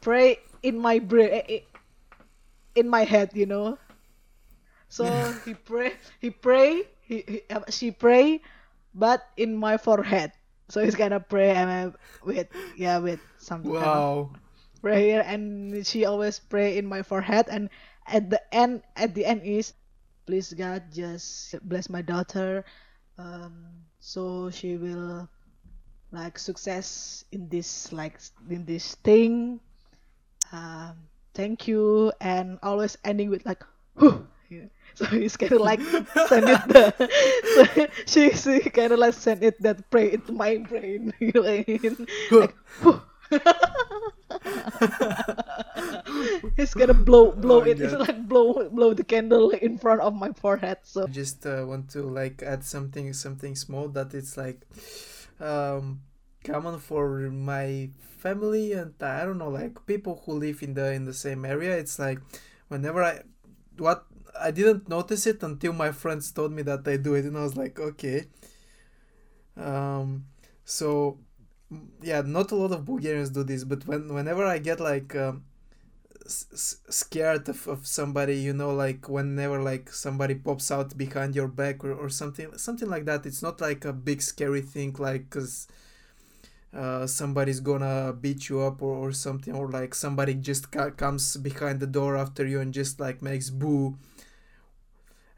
pray 0.00 0.40
in 0.62 0.80
my 0.80 0.98
brain, 0.98 1.44
in 2.74 2.88
my 2.88 3.04
head, 3.04 3.36
you 3.36 3.44
know. 3.44 3.76
So 4.88 5.32
he 5.44 5.54
pray, 5.54 5.94
he 6.20 6.30
pray, 6.30 6.84
he, 7.00 7.24
he 7.26 7.42
uh, 7.50 7.62
she 7.70 7.90
pray, 7.90 8.40
but 8.94 9.22
in 9.36 9.56
my 9.56 9.76
forehead. 9.76 10.32
So 10.68 10.84
he's 10.84 10.94
gonna 10.96 11.20
pray 11.20 11.50
and 11.54 11.70
I, 11.70 11.92
with 12.24 12.48
yeah 12.76 12.98
with 12.98 13.20
some 13.38 13.70
kind 13.72 13.94
of 13.94 14.04
wow 14.04 14.30
prayer, 14.82 15.22
and 15.26 15.86
she 15.86 16.04
always 16.04 16.38
pray 16.38 16.76
in 16.78 16.86
my 16.86 17.02
forehead. 17.02 17.46
And 17.50 17.70
at 18.06 18.30
the 18.30 18.40
end, 18.54 18.82
at 18.96 19.14
the 19.14 19.24
end 19.26 19.42
is, 19.44 19.72
please 20.26 20.52
God 20.52 20.84
just 20.92 21.56
bless 21.68 21.88
my 21.88 22.02
daughter, 22.02 22.64
um, 23.18 23.66
so 24.00 24.50
she 24.50 24.76
will 24.76 25.28
like 26.12 26.38
success 26.38 27.24
in 27.32 27.48
this 27.48 27.92
like 27.92 28.18
in 28.50 28.64
this 28.64 28.94
thing. 28.96 29.60
Um, 30.52 31.08
thank 31.34 31.66
you, 31.68 32.12
and 32.20 32.58
always 32.62 32.96
ending 33.04 33.30
with 33.30 33.44
like, 33.46 33.62
whew. 33.98 34.26
Yeah. 34.48 34.66
So 34.94 35.06
it's 35.12 35.36
kind 35.36 35.52
of 35.52 35.60
like 35.60 35.80
send 36.28 36.48
it 36.48 36.62
the 36.68 36.92
so 37.54 37.86
she 38.06 38.30
she 38.32 38.70
kind 38.70 38.92
of 38.92 38.98
like 38.98 39.14
send 39.14 39.42
it 39.44 39.60
that 39.62 39.90
pray 39.90 40.12
into 40.12 40.32
my 40.32 40.56
brain, 40.58 41.12
you 41.20 41.32
know 41.34 41.42
what 41.42 41.50
I 41.50 41.64
mean? 41.68 42.08
Like, 42.30 42.54
it's 46.56 46.74
gonna 46.74 46.94
blow 46.94 47.32
blow 47.32 47.60
Oh, 47.60 47.64
it. 47.64 47.80
It's 47.80 47.92
like 47.92 48.26
blow 48.28 48.68
blow 48.70 48.94
the 48.94 49.04
candle 49.04 49.50
in 49.50 49.78
front 49.78 50.00
of 50.00 50.14
my 50.14 50.32
forehead. 50.32 50.78
So 50.82 51.04
I 51.04 51.10
just 51.10 51.46
uh, 51.46 51.64
want 51.66 51.90
to 51.90 52.02
like 52.02 52.42
add 52.42 52.64
something 52.64 53.12
something 53.12 53.54
small 53.56 53.88
that 53.90 54.14
it's 54.14 54.36
like 54.36 54.66
um 55.40 56.00
common 56.44 56.78
for 56.78 57.30
my 57.30 57.90
family 58.18 58.72
and 58.72 58.94
I 59.02 59.24
don't 59.24 59.38
know 59.38 59.50
like 59.50 59.86
people 59.86 60.22
who 60.24 60.32
live 60.34 60.62
in 60.62 60.74
the 60.74 60.92
in 60.92 61.04
the 61.04 61.14
same 61.14 61.44
area 61.44 61.76
it's 61.76 61.98
like 61.98 62.18
whenever 62.68 63.02
I 63.02 63.22
what 63.78 64.06
I 64.40 64.50
didn't 64.50 64.88
notice 64.88 65.26
it 65.26 65.42
until 65.42 65.72
my 65.72 65.92
friends 65.92 66.30
told 66.32 66.52
me 66.52 66.62
that 66.62 66.84
they 66.84 66.98
do 66.98 67.14
it 67.14 67.24
and 67.24 67.36
I 67.36 67.42
was 67.42 67.56
like 67.56 67.78
okay. 67.78 68.26
Um 69.56 70.26
so 70.64 71.18
yeah 72.02 72.22
not 72.22 72.52
a 72.52 72.56
lot 72.56 72.72
of 72.72 72.84
Bulgarians 72.84 73.30
do 73.30 73.44
this 73.44 73.64
but 73.64 73.86
when 73.86 74.12
whenever 74.14 74.44
I 74.44 74.58
get 74.58 74.80
like 74.80 75.14
um, 75.16 75.44
s- 76.26 76.78
scared 76.90 77.48
of, 77.48 77.68
of 77.68 77.86
somebody 77.86 78.36
you 78.38 78.52
know 78.54 78.74
like 78.74 79.08
whenever 79.08 79.62
like 79.62 79.92
somebody 79.92 80.34
pops 80.36 80.70
out 80.70 80.96
behind 80.98 81.36
your 81.36 81.48
back 81.48 81.84
or, 81.84 81.92
or 81.94 82.08
something 82.10 82.56
something 82.58 82.88
like 82.90 83.06
that 83.06 83.26
it's 83.26 83.42
not 83.42 83.60
like 83.60 83.84
a 83.84 83.92
big 83.92 84.22
scary 84.22 84.62
thing 84.62 84.94
like 84.98 85.30
because 85.30 85.68
uh, 86.74 87.06
somebody's 87.06 87.60
gonna 87.60 88.12
beat 88.12 88.48
you 88.48 88.60
up 88.60 88.82
or, 88.82 88.94
or 89.08 89.12
something 89.12 89.54
or 89.54 89.70
like 89.70 89.94
somebody 89.94 90.34
just 90.34 90.70
ca- 90.70 90.90
comes 90.90 91.36
behind 91.38 91.80
the 91.80 91.86
door 91.86 92.16
after 92.16 92.46
you 92.46 92.60
and 92.60 92.74
just 92.74 93.00
like 93.00 93.22
makes 93.22 93.48
boo 93.50 93.96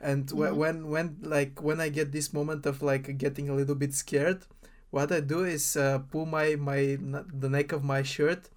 and 0.01 0.27
Mhm. 0.29 0.57
when 0.57 0.89
when 0.89 1.17
like 1.23 1.63
when 1.63 1.81
i 1.81 1.89
get 1.89 2.13
this 2.13 2.33
moment 2.33 2.67
of 2.67 2.83
like 2.83 3.19
getting 3.19 3.49
a 3.49 3.55
little 3.55 3.75
bit 3.75 3.95
scared 3.95 4.47
what 4.91 5.13
i 5.13 5.21
do 5.21 5.45
is 5.45 5.77
uh, 5.77 5.99
pull 6.11 6.27
my 6.27 6.57
my 6.57 6.99
the 7.43 7.49
neck 7.49 7.73
of 7.73 7.85
my 7.85 8.03
shirt 8.03 8.49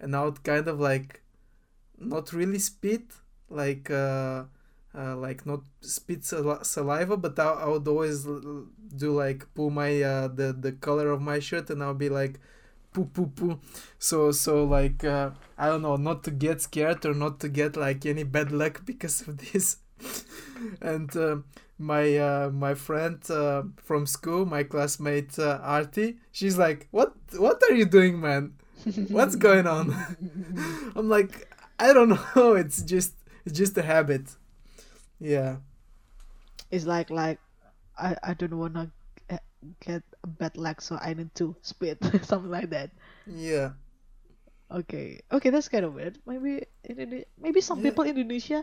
and 0.00 0.14
i 0.16 0.24
would 0.24 0.42
kind 0.44 0.68
of 0.68 0.80
like 0.80 1.22
not 1.98 2.32
really 2.32 2.58
spit 2.58 3.02
like 3.48 3.90
uh, 3.90 4.44
uh 4.96 5.16
like 5.16 5.46
not 5.46 5.60
spit 5.80 6.24
sal- 6.24 6.64
saliva 6.64 7.16
but 7.16 7.38
I, 7.38 7.44
I 7.64 7.68
would 7.68 7.86
always 7.88 8.24
do 8.24 9.12
like 9.12 9.46
pull 9.54 9.70
my 9.70 10.02
uh 10.02 10.28
the 10.28 10.52
the 10.52 10.72
color 10.72 11.10
of 11.10 11.20
my 11.20 11.38
shirt 11.38 11.70
and 11.70 11.82
i'll 11.82 11.94
be 11.94 12.08
like 12.08 12.40
poo 12.92 13.04
poo 13.06 13.26
poo 13.26 13.58
so 13.98 14.32
so 14.32 14.64
like 14.64 15.04
uh 15.04 15.30
i 15.58 15.66
don't 15.68 15.82
know 15.82 15.96
not 15.96 16.24
to 16.24 16.30
get 16.30 16.60
scared 16.60 17.04
or 17.06 17.14
not 17.14 17.38
to 17.40 17.48
get 17.48 17.76
like 17.76 18.04
any 18.06 18.24
bad 18.24 18.50
luck 18.52 18.82
because 18.86 19.26
of 19.28 19.38
this 19.52 19.78
and 20.80 21.14
uh, 21.16 21.36
my 21.78 22.16
uh, 22.16 22.50
my 22.50 22.74
friend 22.74 23.18
uh, 23.30 23.62
from 23.76 24.06
school 24.06 24.44
my 24.44 24.62
classmate 24.62 25.38
uh, 25.38 25.58
artie 25.62 26.18
she's 26.32 26.58
like 26.58 26.88
what 26.90 27.14
what 27.38 27.60
are 27.68 27.74
you 27.74 27.84
doing 27.86 28.20
man? 28.20 28.54
What's 29.08 29.36
going 29.48 29.66
on? 29.66 29.92
I'm 30.96 31.08
like 31.08 31.48
i 31.78 31.92
don't 31.92 32.10
know. 32.10 32.54
It's 32.54 32.82
just 32.82 33.14
it's 33.46 33.56
just 33.56 33.76
a 33.78 33.82
habit. 33.82 34.36
Yeah. 35.18 35.56
It's 36.70 36.84
like 36.86 37.10
like 37.10 37.38
I 37.98 38.16
I 38.22 38.34
don't 38.34 38.56
wanna 38.58 38.90
get 39.84 40.02
a 40.24 40.26
bad 40.26 40.56
luck, 40.56 40.80
so 40.80 40.96
I 41.00 41.12
need 41.14 41.34
to 41.36 41.56
spit 41.62 41.98
something 42.24 42.50
like 42.50 42.70
that. 42.70 42.90
yeah. 43.26 43.72
Okay, 44.70 45.18
okay, 45.32 45.50
that's 45.50 45.68
kind 45.68 45.84
of 45.84 45.94
weird. 45.94 46.18
Maybe 46.26 46.62
Indone- 46.86 47.26
maybe 47.42 47.60
some 47.60 47.82
Yeah. 47.82 47.90
people 47.90 48.04
in 48.06 48.14
Indonesia 48.14 48.62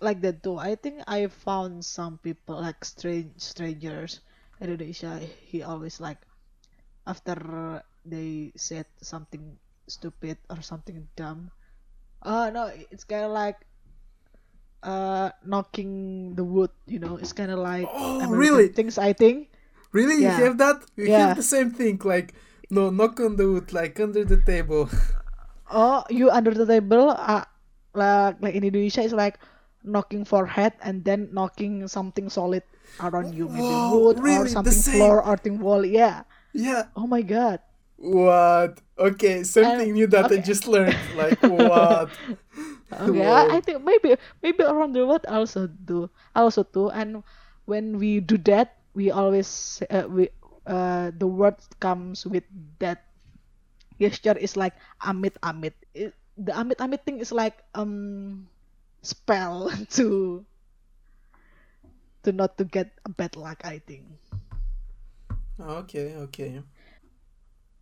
like 0.00 0.20
that 0.22 0.42
too. 0.42 0.58
I 0.58 0.74
think 0.76 1.02
I 1.06 1.26
found 1.28 1.84
some 1.84 2.18
people 2.18 2.60
like 2.60 2.84
strange 2.84 3.32
strangers 3.40 4.20
in 4.60 4.70
Indonesia. 4.70 5.20
He 5.20 5.62
always 5.62 6.00
like 6.00 6.18
after 7.06 7.82
they 8.04 8.52
said 8.56 8.86
something 9.02 9.56
stupid 9.88 10.38
or 10.48 10.62
something 10.62 11.08
dumb. 11.16 11.50
Oh 12.22 12.50
no, 12.50 12.70
it's 12.90 13.04
kind 13.04 13.24
of 13.24 13.32
like 13.32 13.56
uh 14.82 15.30
knocking 15.44 16.34
the 16.34 16.44
wood. 16.44 16.70
You 16.86 16.98
know, 16.98 17.16
it's 17.16 17.32
kind 17.32 17.50
of 17.50 17.58
like 17.58 17.88
Oh, 17.92 18.18
American 18.24 18.38
really? 18.38 18.68
things. 18.72 18.98
I 18.98 19.12
think. 19.12 19.48
really 19.92 20.22
Yeah. 20.22 20.38
you 20.38 20.44
have 20.44 20.58
that 20.58 20.78
you 20.96 21.10
Yeah. 21.10 21.34
have 21.34 21.36
the 21.36 21.42
same 21.42 21.70
thing 21.74 21.98
like 22.04 22.34
no 22.70 22.90
knock 22.90 23.18
on 23.18 23.34
the 23.34 23.42
wood 23.50 23.72
like 23.74 23.98
under 23.98 24.22
the 24.24 24.38
table 24.38 24.86
Oh, 25.70 26.02
you 26.10 26.30
under 26.30 26.50
the 26.52 26.66
table, 26.66 27.10
uh, 27.10 27.44
like 27.94 28.36
like 28.42 28.54
in 28.54 28.64
Indonesia, 28.64 29.02
it's 29.02 29.14
like 29.14 29.38
knocking 29.84 30.24
forehead 30.24 30.72
and 30.82 31.04
then 31.04 31.28
knocking 31.32 31.88
something 31.88 32.28
solid 32.28 32.62
around 33.00 33.34
you, 33.34 33.48
maybe 33.48 33.76
Whoa, 33.76 33.98
wood 33.98 34.18
really? 34.20 34.44
or 34.44 34.48
something 34.48 34.82
floor 34.82 35.22
or 35.24 35.36
thing 35.36 35.58
wall. 35.60 35.84
Yeah. 35.84 36.24
yeah 36.52 36.88
Oh 36.96 37.06
my 37.06 37.22
God. 37.22 37.60
what 38.00 38.80
okay 38.98 39.44
something 39.44 39.92
Um, 39.92 39.92
new 39.92 40.06
that 40.08 40.32
i 40.32 40.36
just 40.40 40.66
learned 40.66 40.96
like 41.12 41.36
what 41.44 42.16
Okay, 42.90 43.22
Whoa. 43.22 43.30
I, 43.30 43.56
I 43.56 43.60
think 43.60 43.84
maybe 43.84 44.16
maybe 44.42 44.64
around 44.66 44.92
the 44.98 45.06
world 45.06 45.22
also 45.30 45.68
do 45.70 46.10
also 46.34 46.64
do. 46.66 46.90
And 46.90 47.22
when 47.66 47.98
we 48.02 48.18
do 48.18 48.36
that, 48.50 48.82
we 48.94 49.10
always 49.14 49.78
uh, 49.90 50.10
we 50.10 50.28
uh 50.66 51.14
the 51.14 51.26
word 51.26 51.54
comes 51.78 52.26
with 52.26 52.42
that 52.82 53.06
gesture 54.00 54.36
is 54.38 54.56
like 54.56 54.74
amit 55.02 55.38
amit. 55.42 55.74
It, 55.94 56.14
the 56.36 56.52
amit 56.52 56.82
amit 56.82 57.06
thing 57.06 57.20
is 57.20 57.30
like 57.30 57.62
um 57.74 58.48
spell 59.02 59.70
to 59.96 60.44
to 62.22 62.32
not 62.32 62.58
to 62.58 62.64
get 62.64 62.92
a 63.04 63.10
bad 63.10 63.36
luck. 63.36 63.60
I 63.64 63.78
think. 63.80 64.04
okay 65.60 66.16
okay 66.16 66.62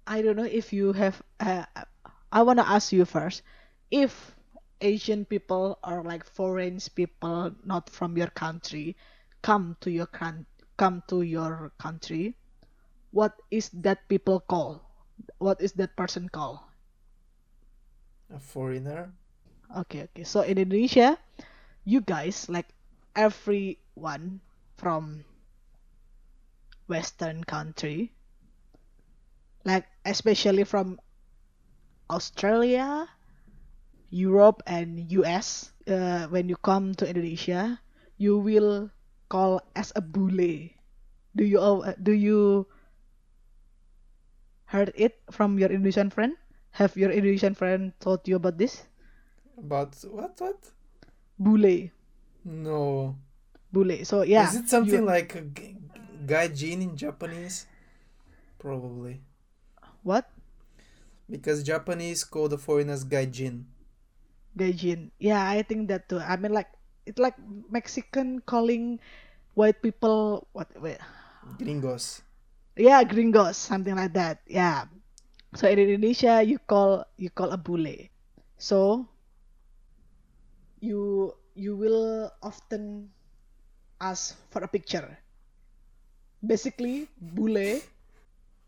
I 0.07 0.23
don't 0.23 0.37
know 0.37 0.49
if 0.49 0.73
you 0.73 0.93
have. 0.93 1.21
Uh, 1.39 1.65
I 2.33 2.43
wanna 2.43 2.65
ask 2.65 2.93
you 2.93 3.05
first, 3.05 3.43
if 3.91 4.35
Asian 4.81 5.25
people 5.25 5.79
or 5.85 6.03
like 6.03 6.25
foreign 6.25 6.79
people 6.95 7.53
not 7.65 7.91
from 7.91 8.17
your 8.17 8.33
country 8.33 8.97
come 9.43 9.77
to 9.81 9.91
your 9.91 10.07
coun 10.07 10.47
come 10.77 11.03
to 11.09 11.23
your 11.23 11.73
country, 11.79 12.37
what 13.11 13.35
is 13.51 13.69
that 13.85 14.09
people 14.09 14.41
call? 14.41 14.81
What 15.39 15.61
is 15.61 15.73
that 15.75 15.97
person 15.97 16.29
call? 16.29 16.69
a 18.31 18.39
foreigner 18.39 19.13
Okay, 19.75 20.03
okay. 20.13 20.25
So 20.25 20.43
in 20.43 20.59
Indonesia, 20.59 21.17
you 21.85 22.01
guys 22.03 22.49
like 22.49 22.69
everyone 23.17 24.41
from 24.77 25.25
Western 26.89 27.45
country, 27.45 28.13
like 29.65 29.87
especially 30.05 30.65
from 30.65 30.99
Australia, 32.11 33.09
Europe, 34.11 34.63
and 34.67 35.11
US. 35.13 35.73
Uh, 35.87 36.27
when 36.29 36.49
you 36.49 36.57
come 36.57 36.95
to 36.97 37.09
Indonesia, 37.09 37.81
you 38.19 38.37
will 38.39 38.91
call 39.31 39.63
as 39.75 39.93
a 39.97 40.03
bule. 40.03 40.69
Do 41.37 41.45
you 41.45 41.59
uh, 41.61 41.95
do 42.03 42.13
you 42.13 42.67
heard 44.67 44.93
it 44.95 45.19
from 45.33 45.59
your 45.59 45.69
Indonesian 45.69 46.11
friend? 46.11 46.37
Have 46.79 46.97
your 46.97 47.11
Indonesian 47.11 47.55
friend 47.57 47.93
told 47.99 48.29
you 48.29 48.37
about 48.37 48.57
this? 48.57 48.87
About 49.59 49.95
what? 50.11 50.39
What? 50.39 50.61
Bule, 51.39 51.91
No. 52.45 53.15
bule. 53.73 54.05
So 54.05 54.23
yeah, 54.23 54.49
Is 54.49 54.57
it 54.57 54.69
something 54.71 55.03
you 55.03 55.07
like 55.07 55.35
gaijin 56.27 56.83
in 56.83 56.97
Japanese? 56.97 57.67
Probably. 58.59 59.21
what? 60.03 60.31
Because 61.31 61.63
Japanese 61.63 62.25
call 62.25 62.49
the 62.49 62.59
foreigners 62.59 63.05
gaijin. 63.05 63.65
Gaijin. 64.57 65.11
Yeah, 65.19 65.43
I 65.47 65.63
think 65.63 65.89
that 65.89 66.09
too. 66.09 66.19
I 66.19 66.37
mean, 66.37 66.53
like 66.55 66.71
it's 67.07 67.19
like 67.19 67.35
Mexican 67.71 68.41
calling 68.43 68.99
white 69.55 69.83
people 69.83 70.47
what? 70.53 70.71
Wait, 70.81 70.99
Gringos. 71.59 72.23
yeah, 72.77 73.03
gringos, 73.05 73.57
something 73.59 73.95
like 73.95 74.15
that. 74.15 74.41
Yeah. 74.47 74.87
So 75.55 75.69
in 75.69 75.79
Indonesia, 75.79 76.43
you 76.43 76.59
call 76.59 77.05
you 77.17 77.31
call 77.31 77.51
a 77.53 77.59
bule. 77.61 78.09
So 78.59 79.07
you 80.81 81.35
you 81.55 81.77
will 81.77 82.33
often 82.43 83.11
ask 84.01 84.37
for 84.51 84.65
a 84.65 84.69
picture. 84.69 85.19
Basically, 86.45 87.09
bule 87.21 87.81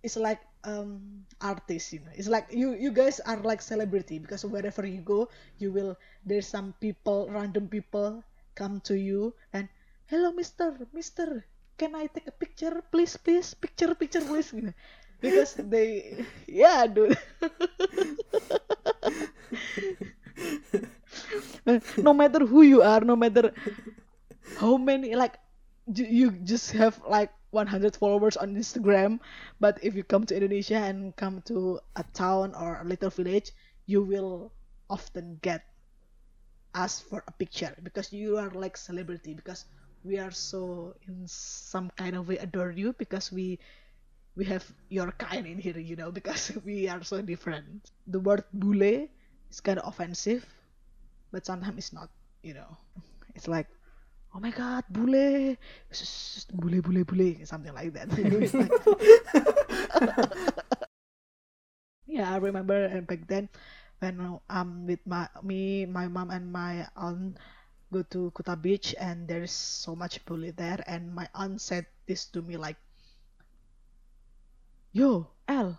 is 0.02 0.16
like 0.16 0.40
um 0.64 1.24
artist, 1.40 1.92
you 1.92 2.00
know. 2.00 2.12
It's 2.14 2.28
like 2.28 2.48
you 2.52 2.74
you 2.74 2.92
guys 2.92 3.20
are 3.20 3.38
like 3.42 3.62
celebrity 3.62 4.18
because 4.18 4.44
wherever 4.44 4.84
you 4.86 5.00
go, 5.02 5.28
you 5.58 5.72
will 5.72 5.96
there's 6.26 6.46
some 6.48 6.74
people, 6.80 7.28
random 7.30 7.68
people 7.68 8.22
come 8.54 8.80
to 8.90 8.94
you 8.98 9.34
and 9.52 9.68
hello, 10.06 10.32
Mister, 10.32 10.76
Mister, 10.92 11.44
can 11.78 11.94
I 11.94 12.06
take 12.08 12.28
a 12.28 12.32
picture, 12.36 12.82
please, 12.92 13.16
please, 13.16 13.54
picture, 13.54 13.94
picture, 13.94 14.20
please, 14.22 14.52
you 14.52 14.62
know. 14.72 14.76
Because 15.20 15.54
they, 15.56 16.24
yeah, 16.48 16.86
dude. 16.86 17.16
no 21.96 22.12
matter 22.12 22.46
who 22.46 22.62
you 22.62 22.82
are, 22.82 23.00
no 23.00 23.16
matter 23.16 23.52
how 24.58 24.76
many 24.76 25.14
like 25.14 25.38
you 25.94 26.30
just 26.44 26.72
have 26.72 27.00
like 27.08 27.30
100 27.50 27.96
followers 27.96 28.36
on 28.36 28.54
Instagram, 28.54 29.18
but 29.58 29.78
if 29.82 29.94
you 29.94 30.04
come 30.04 30.24
to 30.26 30.34
Indonesia 30.34 30.76
and 30.76 31.14
come 31.16 31.42
to 31.42 31.80
a 31.96 32.04
town 32.14 32.54
or 32.54 32.80
a 32.80 32.84
little 32.84 33.10
village, 33.10 33.50
you 33.86 34.02
will 34.02 34.52
often 34.88 35.38
get 35.42 35.64
asked 36.74 37.02
for 37.10 37.24
a 37.26 37.32
picture 37.32 37.74
because 37.82 38.12
you 38.12 38.38
are 38.38 38.50
like 38.50 38.76
celebrity 38.76 39.34
because 39.34 39.64
we 40.04 40.18
are 40.18 40.30
so 40.30 40.94
in 41.08 41.26
some 41.26 41.90
kind 41.96 42.14
of 42.14 42.28
way 42.28 42.38
adore 42.38 42.70
you 42.70 42.92
because 42.94 43.32
we 43.32 43.58
we 44.36 44.44
have 44.44 44.64
your 44.88 45.10
kind 45.18 45.46
in 45.46 45.58
here, 45.58 45.78
you 45.78 45.96
know, 45.96 46.10
because 46.18 46.52
we 46.64 46.88
are 46.88 47.02
so 47.02 47.20
different. 47.20 47.90
The 48.06 48.20
word 48.20 48.44
bule 48.54 49.08
is 49.50 49.60
kind 49.60 49.78
of 49.78 49.88
offensive, 49.88 50.46
but 51.32 51.46
sometimes 51.46 51.78
it's 51.78 51.92
not, 51.92 52.10
you 52.42 52.54
know. 52.54 52.76
It's 53.34 53.48
like, 53.48 53.68
oh 54.34 54.40
my 54.40 54.50
god, 54.50 54.84
bule, 54.90 55.56
bule, 56.54 56.82
bule, 56.82 57.04
bule, 57.04 57.46
something 57.46 57.74
like 57.74 57.92
that. 57.94 58.08
Yeah, 62.06 62.32
I 62.34 62.36
remember 62.36 62.84
and 62.84 63.06
back 63.06 63.26
then 63.26 63.48
when 64.00 64.38
i'm 64.50 64.86
with 64.86 65.00
my 65.06 65.28
me, 65.42 65.86
my 65.86 66.08
mom 66.08 66.30
and 66.30 66.52
my 66.52 66.86
aunt 66.96 67.38
go 67.92 68.02
to 68.12 68.30
Kuta 68.32 68.56
Beach 68.60 68.94
and 68.98 69.26
there 69.28 69.42
is 69.42 69.52
so 69.52 69.94
much 69.96 70.24
bule 70.26 70.52
there 70.56 70.82
and 70.86 71.14
my 71.14 71.28
aunt 71.34 71.60
said 71.60 71.86
this 72.06 72.26
to 72.34 72.42
me 72.42 72.56
like 72.56 72.76
Yo, 74.92 75.26
El, 75.48 75.78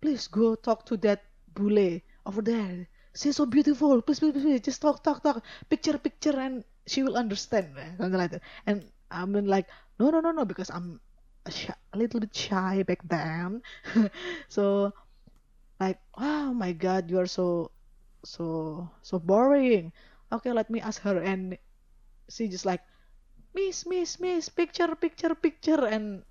please 0.00 0.28
go 0.28 0.56
talk 0.56 0.86
to 0.86 0.96
that 0.98 1.24
bule 1.54 2.00
over 2.26 2.42
there. 2.42 2.88
She's 3.14 3.36
so 3.36 3.46
beautiful. 3.46 4.02
Please, 4.02 4.18
please, 4.20 4.32
please, 4.34 4.60
just 4.60 4.82
talk, 4.82 5.02
talk, 5.02 5.22
talk. 5.22 5.42
Picture, 5.70 5.98
picture, 5.98 6.36
and 6.38 6.64
she 6.86 7.02
will 7.02 7.16
understand. 7.16 7.78
eh, 7.78 7.96
Something 7.96 8.18
like 8.18 8.30
that. 8.32 8.42
And 8.66 8.90
I'm 9.10 9.32
been 9.32 9.46
like, 9.46 9.66
no, 9.98 10.10
no, 10.10 10.20
no, 10.20 10.32
no, 10.32 10.44
because 10.44 10.70
I'm 10.70 11.00
a, 11.46 11.50
shy, 11.50 11.74
a 11.92 11.98
little 11.98 12.20
bit 12.20 12.34
shy 12.34 12.82
back 12.82 13.00
then. 13.08 13.62
so, 14.48 14.92
like, 15.80 16.00
oh 16.16 16.54
my 16.54 16.72
God, 16.72 17.10
you 17.10 17.18
are 17.20 17.26
so, 17.30 17.70
so, 18.24 18.90
so 19.02 19.18
boring. 19.18 19.92
Okay, 20.32 20.52
let 20.52 20.70
me 20.70 20.80
ask 20.80 21.02
her. 21.02 21.18
And 21.22 21.58
she 22.30 22.48
just 22.48 22.66
like, 22.66 22.82
Miss, 23.54 23.86
Miss, 23.86 24.20
Miss, 24.20 24.48
picture, 24.48 24.94
picture, 24.96 25.34
picture, 25.34 25.86
and 25.86 26.24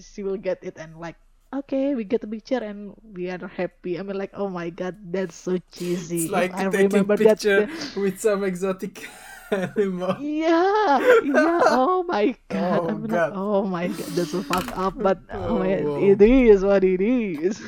she 0.00 0.22
will 0.22 0.36
get 0.38 0.62
it 0.64 0.76
and 0.78 0.96
like 0.98 1.16
okay 1.52 1.94
we 1.94 2.04
get 2.04 2.22
a 2.22 2.26
picture 2.30 2.58
and 2.62 2.94
we 3.14 3.28
are 3.30 3.48
happy 3.48 3.98
i 3.98 4.02
mean 4.02 4.16
like 4.16 4.30
oh 4.34 4.48
my 4.48 4.70
god 4.70 4.94
that's 5.10 5.34
so 5.34 5.58
cheesy 5.72 6.24
It's 6.24 6.30
like 6.30 6.54
i 6.54 6.64
remember 6.66 7.16
picture 7.16 7.66
that 7.66 7.96
with 7.96 8.20
some 8.20 8.44
exotic 8.44 9.08
animal. 9.50 10.14
yeah 10.22 10.98
yeah 11.26 11.60
oh 11.74 12.04
my 12.06 12.36
god 12.48 12.86
Oh, 12.86 12.88
i'm 12.88 13.02
like 13.02 13.10
God. 13.10 13.32
oh 13.34 13.64
my 13.66 13.88
god 13.88 14.06
that's 14.14 14.30
so 14.30 14.42
fucked 14.42 14.70
up 14.78 14.94
but 14.96 15.18
oh, 15.32 15.58
Oh, 15.58 15.58
wow. 15.58 15.98
it 15.98 16.22
is 16.22 16.62
what 16.62 16.84
it 16.84 17.00
is 17.00 17.60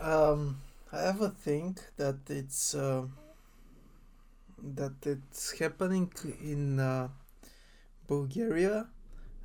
Um, 0.00 0.58
I 0.92 1.04
ever 1.06 1.28
think 1.28 1.80
that 1.96 2.16
it's 2.28 2.74
uh, 2.74 3.06
that 4.74 4.94
it's 5.06 5.58
happening 5.58 6.10
in 6.42 6.80
uh, 6.80 7.08
Bulgaria 8.08 8.88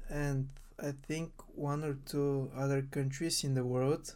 and 0.10 0.48
I 0.80 0.92
think 0.94 1.34
one 1.56 1.84
or 1.84 1.94
two 1.94 2.52
other 2.56 2.82
countries 2.82 3.44
in 3.44 3.54
the 3.54 3.64
world. 3.64 4.16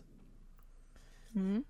Hmm? 1.33 1.61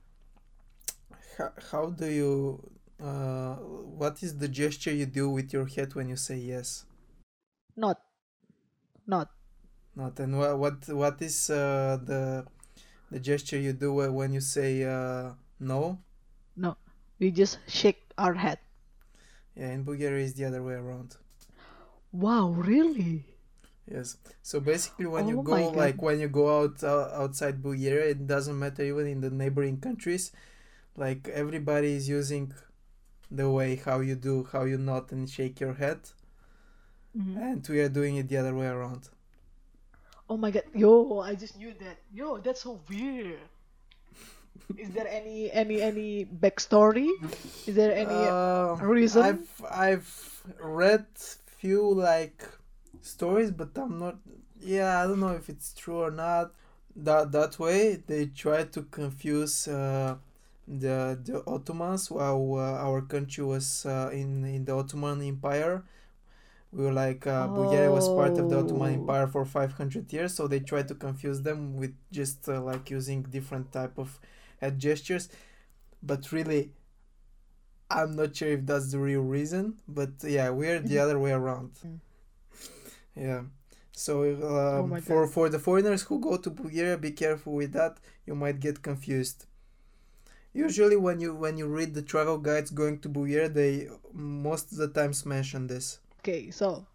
How, 1.38 1.54
how 1.72 1.90
do 1.90 2.08
you 2.10 2.72
uh, 3.00 3.56
what 3.56 4.22
is 4.22 4.38
the 4.38 4.48
gesture 4.48 4.94
you 4.94 5.06
do 5.08 5.30
with 5.30 5.52
your 5.52 5.66
head 5.66 5.96
when 5.96 6.08
you 6.10 6.16
say 6.16 6.38
yes? 6.38 6.86
not 7.76 8.02
not 9.06 9.32
Not 9.96 10.20
and 10.20 10.38
what 10.38 10.58
what 10.60 10.88
what 10.90 11.22
is 11.22 11.50
uh, 11.50 11.98
the 12.04 12.46
the 13.12 13.20
gesture 13.20 13.60
you 13.60 13.74
do 13.74 13.94
when 13.94 14.34
you 14.34 14.42
say 14.42 14.84
uh, 14.84 15.34
no? 15.60 16.00
no 16.56 16.78
we 17.20 17.30
just 17.30 17.60
shake 17.68 18.14
our 18.18 18.36
head 18.36 18.60
Yeah, 19.56 19.72
in 19.72 19.84
Bulgaria 19.86 20.26
is 20.26 20.34
the 20.34 20.44
other 20.46 20.62
way 20.62 20.74
around. 20.74 21.16
wow 22.14 22.50
really 22.52 23.31
Yes. 23.92 24.18
So 24.42 24.60
basically, 24.60 25.06
when 25.08 25.28
you 25.28 25.38
Oh 25.38 25.44
go, 25.44 25.58
my 25.58 25.68
God. 25.68 25.76
like 25.76 26.02
when 26.02 26.20
you 26.20 26.30
go 26.30 26.46
out 26.62 26.84
uh, 26.84 27.10
outside 27.24 27.62
Bulgaria, 27.62 28.08
it 28.12 28.28
doesn't 28.28 28.58
matter 28.58 28.84
even 28.84 29.08
in 29.08 29.22
the 29.22 29.30
neighboring 29.30 29.80
countries. 29.82 30.32
Like 30.98 31.28
everybody 31.30 31.94
is 31.94 32.10
using 32.10 32.54
the 33.32 33.50
way 33.50 33.76
how 33.78 34.00
you 34.02 34.16
do, 34.16 34.48
how 34.54 34.64
you 34.66 34.78
nod 34.78 35.12
and 35.12 35.30
shake 35.30 35.60
your 35.60 35.74
head, 35.76 36.02
Mhm. 37.16 37.38
and 37.38 37.68
we 37.70 37.80
are 37.82 37.90
doing 37.90 38.16
it 38.18 38.28
the 38.30 38.38
other 38.38 38.56
way 38.56 38.68
around. 38.68 39.10
oh 40.30 40.38
my 40.38 40.50
god 40.52 40.64
yo 40.74 41.20
i 41.20 41.36
just 41.36 41.58
knew 41.58 41.74
that 41.80 41.98
yo 42.14 42.38
that's 42.40 42.62
so 42.62 42.80
weird 42.90 43.40
is 44.78 44.90
there 44.92 45.08
any 45.08 45.52
any 45.52 45.82
any 45.82 46.26
backstory 46.26 47.10
is 47.68 47.76
there 47.76 47.94
any 47.96 48.32
Uh, 48.32 48.76
reason? 48.80 49.22
I've 49.22 49.62
I've 49.70 50.44
read 50.60 51.06
few 51.60 51.94
like 51.94 52.44
stories, 53.02 53.52
but 53.52 53.70
I'm 53.78 54.00
not. 54.00 54.18
Yeah, 54.60 55.04
I 55.04 55.08
don't 55.08 55.20
know 55.20 55.30
if 55.34 55.50
it's 55.50 55.74
true 55.74 56.00
or 56.00 56.12
not. 56.12 56.54
That 56.96 57.32
that 57.32 57.60
way 57.60 57.96
they 58.08 58.28
try 58.28 58.64
to 58.66 58.82
confuse 58.84 59.68
uh, 59.68 60.16
the 60.68 61.20
the 61.24 61.44
Ottomans 61.48 62.12
while 62.12 62.56
uh, 62.56 62.86
our 62.88 63.02
country 63.02 63.44
was 63.44 63.86
uh, 63.86 64.10
in 64.14 64.46
in 64.46 64.66
the 64.66 64.76
Ottoman 64.76 65.22
Empire. 65.22 65.84
We 66.72 66.86
were 66.86 66.94
like 66.94 67.28
uh, 67.28 67.48
Bulgaria 67.50 67.92
was 67.92 68.10
part 68.10 68.38
of 68.38 68.50
the 68.50 68.60
Ottoman 68.60 68.92
Oh. 68.92 68.96
Empire 68.96 69.28
for 69.28 69.46
500 69.46 70.12
years, 70.14 70.34
so 70.36 70.48
they 70.48 70.60
try 70.62 70.84
to 70.84 70.96
confuse 70.96 71.42
them 71.42 71.76
with 71.76 71.94
just 72.12 72.48
uh, 72.50 72.62
like 72.62 72.90
using 72.92 73.24
different 73.24 73.72
type 73.72 73.98
of 73.98 74.20
head 74.62 74.80
gestures. 74.80 75.30
But 76.04 76.32
really, 76.32 76.72
I'm 77.92 78.16
not 78.16 78.36
sure 78.36 78.50
if 78.50 78.66
that's 78.66 78.92
the 78.92 79.00
real 79.00 79.22
reason, 79.22 79.78
but 79.88 80.10
yeah, 80.24 80.50
we're 80.50 80.80
the 80.80 80.98
Mhm. 80.98 81.00
other 81.00 81.20
way 81.20 81.32
around. 81.32 81.72
Yeah. 83.16 83.44
So 83.92 84.24
um, 84.24 84.90
my 84.90 85.02
for 85.02 85.26
God. 85.26 85.34
for 85.34 85.50
the 85.50 85.60
foreigners 85.60 86.04
who 86.04 86.20
go 86.20 86.38
to 86.38 86.50
Bulgaria, 86.50 86.98
be 86.98 87.12
careful 87.12 87.54
with 87.54 87.74
that. 87.74 88.00
You 88.26 88.36
might 88.36 88.60
get 88.60 88.82
confused. 88.82 89.46
Usually, 90.54 90.96
when 90.96 91.20
you 91.20 91.36
when 91.36 91.58
you 91.58 91.68
read 91.68 91.94
the 91.94 92.02
travel 92.02 92.38
guides 92.38 92.72
going 92.72 93.00
to 93.00 93.10
Bulgaria, 93.10 93.50
they 93.50 93.90
most 94.14 94.72
of 94.72 94.78
the 94.78 94.88
times 94.88 95.26
mention 95.26 95.68
this. 95.68 96.00
Okay, 96.20 96.52
so 96.52 96.86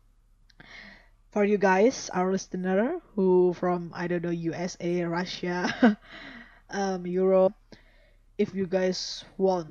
for 1.30 1.44
you 1.44 1.58
guys, 1.58 2.08
our 2.12 2.32
listener 2.32 3.00
who 3.14 3.52
from 3.52 3.92
I 3.94 4.08
don't 4.08 4.24
know 4.24 4.32
USA, 4.32 5.04
Russia, 5.04 5.68
um, 6.70 7.06
Europe, 7.06 7.54
if 8.38 8.54
you 8.54 8.66
guys 8.66 9.24
want 9.36 9.68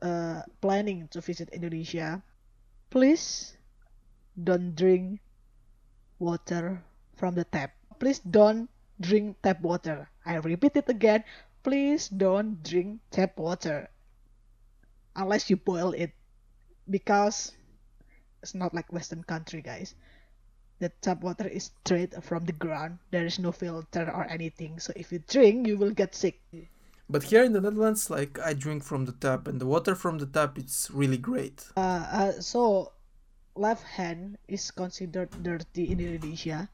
uh, 0.00 0.42
planning 0.60 1.08
to 1.12 1.20
visit 1.20 1.52
Indonesia, 1.52 2.22
please 2.88 3.56
don't 4.32 4.74
drink 4.74 5.20
water 6.18 6.82
from 7.16 7.34
the 7.34 7.44
tap. 7.44 7.74
Please 7.98 8.18
don't 8.20 8.68
drink 9.00 9.36
tap 9.42 9.60
water. 9.60 10.10
I 10.26 10.36
repeat 10.36 10.76
it 10.76 10.88
again. 10.88 11.24
Please 11.62 12.08
don't 12.08 12.62
drink 12.62 13.00
tap 13.10 13.38
water 13.38 13.90
unless 15.16 15.50
you 15.50 15.56
boil 15.56 15.92
it 15.92 16.12
because 16.88 17.52
it's 18.42 18.54
not 18.54 18.72
like 18.72 18.92
Western 18.92 19.24
country, 19.24 19.60
guys. 19.62 19.94
The 20.78 20.90
tap 21.02 21.22
water 21.22 21.46
is 21.46 21.70
straight 21.82 22.14
from 22.22 22.44
the 22.46 22.52
ground. 22.52 22.98
There 23.10 23.26
is 23.26 23.38
no 23.38 23.50
filter 23.50 24.10
or 24.14 24.24
anything. 24.30 24.78
So 24.78 24.92
if 24.94 25.10
you 25.10 25.18
drink, 25.26 25.66
you 25.66 25.76
will 25.76 25.90
get 25.90 26.14
sick. 26.14 26.40
But 27.10 27.24
here 27.24 27.42
in 27.42 27.52
the 27.52 27.60
Netherlands, 27.60 28.10
like 28.10 28.38
I 28.38 28.54
drink 28.54 28.84
from 28.84 29.06
the 29.06 29.12
tap, 29.12 29.48
and 29.48 29.60
the 29.60 29.66
water 29.66 29.94
from 29.94 30.18
the 30.18 30.26
tap 30.26 30.58
it's 30.58 30.90
really 30.90 31.16
great. 31.16 31.66
Uh, 31.76 32.06
uh, 32.12 32.32
so 32.40 32.92
left 33.58 33.82
hand 33.98 34.38
is 34.46 34.70
considered 34.70 35.34
dirty 35.42 35.90
in 35.90 35.98
Indonesia 35.98 36.70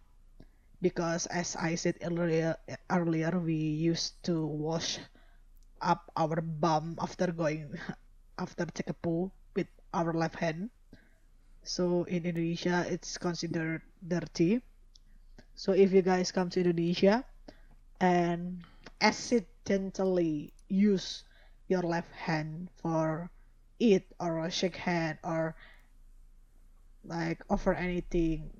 because 0.84 1.24
as 1.32 1.56
I 1.56 1.80
said 1.80 1.96
earlier 2.04 2.60
earlier 2.92 3.32
we 3.40 3.56
used 3.56 4.20
to 4.28 4.44
wash 4.44 5.00
up 5.80 6.12
our 6.12 6.44
bum 6.44 7.00
after 7.00 7.32
going 7.32 7.72
after 8.44 8.68
take 8.68 8.92
a 8.92 8.96
poo 9.00 9.32
with 9.56 9.72
our 9.96 10.12
left 10.12 10.36
hand. 10.36 10.68
So 11.64 12.04
in 12.04 12.28
Indonesia 12.28 12.84
it's 12.84 13.16
considered 13.16 13.80
dirty. 14.04 14.60
So 15.56 15.72
if 15.72 15.88
you 15.88 16.04
guys 16.04 16.36
come 16.36 16.52
to 16.52 16.60
Indonesia 16.60 17.24
and 17.96 18.60
accidentally 19.00 20.52
use 20.68 21.24
your 21.64 21.80
left 21.80 22.12
hand 22.12 22.68
for 22.76 23.32
eat 23.80 24.04
or 24.20 24.44
shake 24.52 24.76
hand 24.76 25.16
or 25.24 25.56
like 27.04 27.42
offer 27.50 27.74
anything 27.74 28.50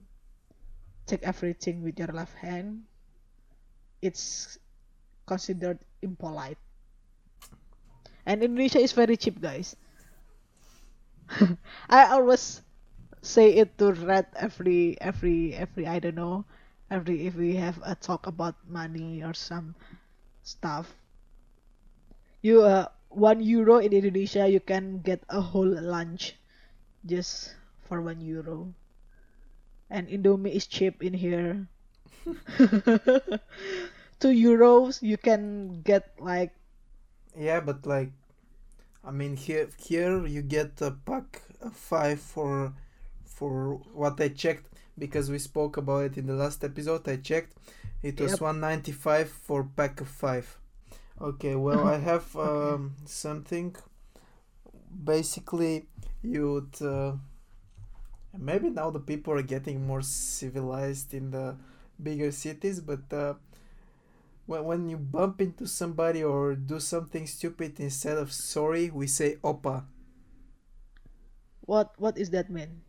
take 1.07 1.23
everything 1.23 1.83
with 1.83 1.99
your 1.99 2.09
left 2.09 2.35
hand 2.37 2.85
it's 4.05 4.59
considered 5.27 5.79
impolite. 6.03 6.61
And 8.27 8.43
Indonesia 8.43 8.79
is 8.81 8.93
very 8.93 9.17
cheap 9.17 9.41
guys. 9.41 9.77
I 11.89 12.13
always 12.13 12.61
say 13.23 13.57
it 13.57 13.79
to 13.79 13.93
Red 13.93 14.29
every 14.37 15.01
every 15.01 15.57
every 15.57 15.89
I 15.89 15.99
don't 15.99 16.21
know 16.21 16.45
every 16.91 17.25
if 17.27 17.35
we 17.35 17.57
have 17.57 17.81
a 17.81 17.97
talk 17.97 18.27
about 18.29 18.57
money 18.69 19.25
or 19.25 19.33
some 19.33 19.75
stuff. 20.45 20.93
You 22.45 22.61
uh 22.63 22.89
one 23.09 23.41
euro 23.41 23.79
in 23.81 23.93
Indonesia 23.93 24.45
you 24.49 24.61
can 24.61 25.01
get 25.01 25.25
a 25.33 25.41
whole 25.41 25.69
lunch. 25.69 26.37
Just 27.05 27.57
for 27.85 28.03
one 28.03 28.21
euro 28.21 28.75
and 29.89 30.09
Indomie 30.09 30.53
is 30.55 30.67
cheap 30.67 31.03
in 31.03 31.15
here 31.15 31.69
two 34.21 34.29
euros 34.29 35.03
you 35.03 35.17
can 35.17 35.81
get 35.83 36.15
like 36.19 36.53
Yeah, 37.37 37.61
but 37.61 37.87
like, 37.87 38.13
I 39.05 39.11
mean 39.13 39.37
here 39.37 39.69
here 39.79 40.27
you 40.27 40.43
get 40.43 40.81
a 40.83 40.91
pack 40.93 41.43
of 41.61 41.75
five 41.75 42.21
for 42.21 42.75
for 43.25 43.77
what 43.93 44.21
I 44.21 44.29
checked 44.29 44.69
because 44.99 45.31
we 45.31 45.39
spoke 45.39 45.77
about 45.77 46.05
it 46.05 46.19
in 46.19 46.27
the 46.27 46.35
last 46.35 46.65
episode. 46.65 47.09
I 47.09 47.17
checked, 47.17 47.57
it 48.03 48.21
was 48.21 48.41
Yep. 48.41 48.41
one 48.41 48.61
ninety 48.61 48.93
five 48.93 49.31
for 49.31 49.65
pack 49.65 50.01
of 50.01 50.09
five. 50.09 50.59
Okay, 51.21 51.55
well 51.57 51.85
I 51.85 51.99
have 51.99 52.37
um, 52.37 52.97
something. 53.07 53.77
Basically, 55.05 55.87
you'd 56.23 56.81
uh, 56.81 57.13
maybe 58.39 58.71
now 58.71 58.91
the 58.91 59.01
people 59.01 59.35
are 59.35 59.43
getting 59.43 59.87
more 59.87 60.03
civilized 60.03 61.15
in 61.15 61.31
the 61.31 61.57
bigger 62.03 62.31
cities, 62.33 62.81
but 62.81 63.13
uh, 63.13 63.35
when 64.47 64.65
when 64.65 64.89
you 64.89 64.97
bump 64.97 65.41
into 65.41 65.67
somebody 65.67 66.23
or 66.25 66.55
do 66.55 66.81
something 66.81 67.27
stupid 67.27 67.79
instead 67.81 68.17
of 68.19 68.33
sorry, 68.33 68.91
we 68.91 69.07
say 69.07 69.37
opa. 69.45 69.85
what 71.63 71.93
what 71.99 72.17
is 72.19 72.31
that 72.31 72.49
mean 72.51 72.83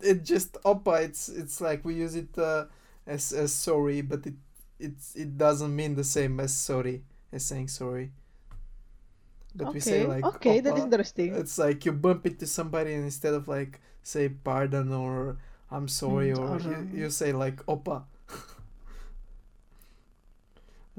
It 0.00 0.24
just 0.24 0.54
opa. 0.64 1.02
It's 1.04 1.28
it's 1.28 1.60
like 1.60 1.84
we 1.84 1.94
use 1.94 2.16
it 2.16 2.36
uh, 2.36 2.66
as 3.06 3.32
as 3.32 3.52
sorry, 3.52 4.02
but 4.02 4.26
it 4.26 4.34
it's 4.78 5.14
it 5.14 5.38
doesn't 5.38 5.74
mean 5.74 5.94
the 5.94 6.04
same 6.04 6.40
as 6.40 6.52
sorry 6.54 7.04
as 7.32 7.44
saying 7.44 7.68
sorry. 7.68 8.12
But 9.54 9.72
we 9.72 9.80
say 9.80 10.04
like 10.04 10.34
okay 10.36 10.60
that 10.60 10.76
is 10.76 10.84
interesting 10.84 11.34
It's 11.34 11.58
like 11.58 11.84
you 11.86 11.92
bump 11.92 12.26
into 12.26 12.46
somebody 12.46 12.94
and 12.94 13.04
instead 13.04 13.34
of 13.34 13.48
like 13.48 13.80
say 14.02 14.28
pardon 14.28 14.92
or 14.92 15.38
I'm 15.70 15.88
sorry 15.88 16.32
Mm, 16.32 16.38
or 16.38 16.60
you, 16.60 16.88
you 16.92 17.10
say 17.10 17.32
like 17.32 17.64
opa. 17.66 18.04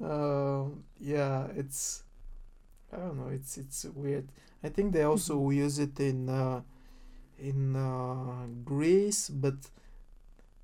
uh, 0.01 0.65
yeah, 0.99 1.47
it's 1.55 2.03
I 2.93 2.97
don't 2.97 3.17
know. 3.17 3.29
It's 3.29 3.57
it's 3.57 3.85
weird. 3.85 4.29
I 4.63 4.69
think 4.69 4.93
they 4.93 5.03
also 5.03 5.49
use 5.49 5.79
it 5.79 5.99
in 5.99 6.29
uh, 6.29 6.61
in 7.39 7.75
uh, 7.75 8.47
Greece, 8.63 9.29
but 9.29 9.55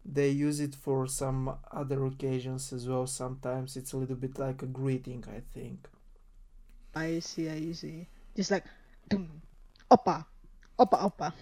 they 0.06 0.30
use 0.30 0.60
it 0.60 0.76
for 0.76 1.08
some 1.08 1.56
other 1.72 2.06
occasions 2.06 2.74
as 2.74 2.88
well. 2.88 3.08
Sometimes 3.08 3.78
it's 3.78 3.94
a 3.94 3.98
little 3.98 4.16
bit 4.16 4.38
like 4.40 4.62
a 4.62 4.66
greeting. 4.66 5.24
I 5.30 5.42
think. 5.54 5.88
I 6.96 7.20
see 7.20 7.50
I 7.50 7.72
see 7.74 8.08
just 8.36 8.52
like 8.52 8.66
dum, 9.10 9.42
opa 9.92 10.26
opa 10.78 10.98
opa 11.06 11.34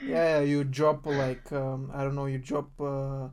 Yeah, 0.00 0.40
you 0.40 0.64
drop 0.64 1.06
like 1.06 1.50
um, 1.52 1.90
I 1.92 2.02
don't 2.04 2.14
know, 2.14 2.26
you 2.26 2.38
drop 2.38 2.70
uh, 2.80 3.28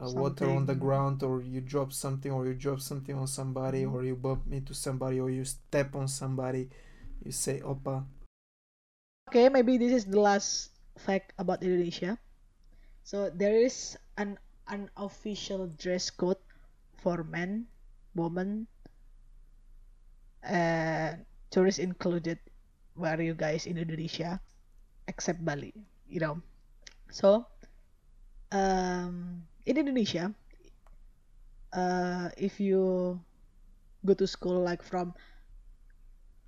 uh, 0.00 0.08
water 0.10 0.48
on 0.50 0.66
the 0.66 0.74
ground, 0.74 1.22
or 1.22 1.40
you 1.42 1.60
drop 1.60 1.92
something, 1.92 2.32
or 2.32 2.46
you 2.46 2.54
drop 2.54 2.80
something 2.80 3.14
on 3.16 3.26
somebody, 3.26 3.84
Mhm. 3.84 3.92
or 3.92 4.04
you 4.04 4.16
bump 4.16 4.50
into 4.50 4.74
somebody, 4.74 5.20
or 5.20 5.30
you 5.30 5.44
step 5.44 5.94
on 5.94 6.08
somebody. 6.08 6.68
You 7.24 7.32
say 7.32 7.60
"opa." 7.60 8.04
okay 9.28 9.48
maybe 9.48 9.76
this 9.76 9.92
is 9.92 10.04
the 10.08 10.18
last 10.20 10.72
fact 10.96 11.32
about 11.38 11.62
Indonesia 11.62 12.16
so 13.04 13.28
there 13.28 13.54
is 13.56 13.96
an 14.16 14.38
unofficial 14.68 15.68
dress 15.76 16.08
code 16.10 16.40
for 16.96 17.22
men 17.24 17.68
women 18.16 18.66
and 20.42 21.24
tourists 21.50 21.80
included 21.80 22.38
where 22.94 23.20
you 23.20 23.34
guys 23.34 23.66
in 23.66 23.78
Indonesia 23.78 24.40
except 25.08 25.44
Bali 25.44 25.74
you 26.08 26.20
know. 26.20 26.40
So 27.10 27.46
um 28.52 29.42
in 29.66 29.76
Indonesia 29.76 30.32
uh 31.72 32.28
if 32.36 32.60
you 32.60 33.20
go 34.04 34.14
to 34.14 34.26
school 34.26 34.60
like 34.62 34.82
from 34.82 35.14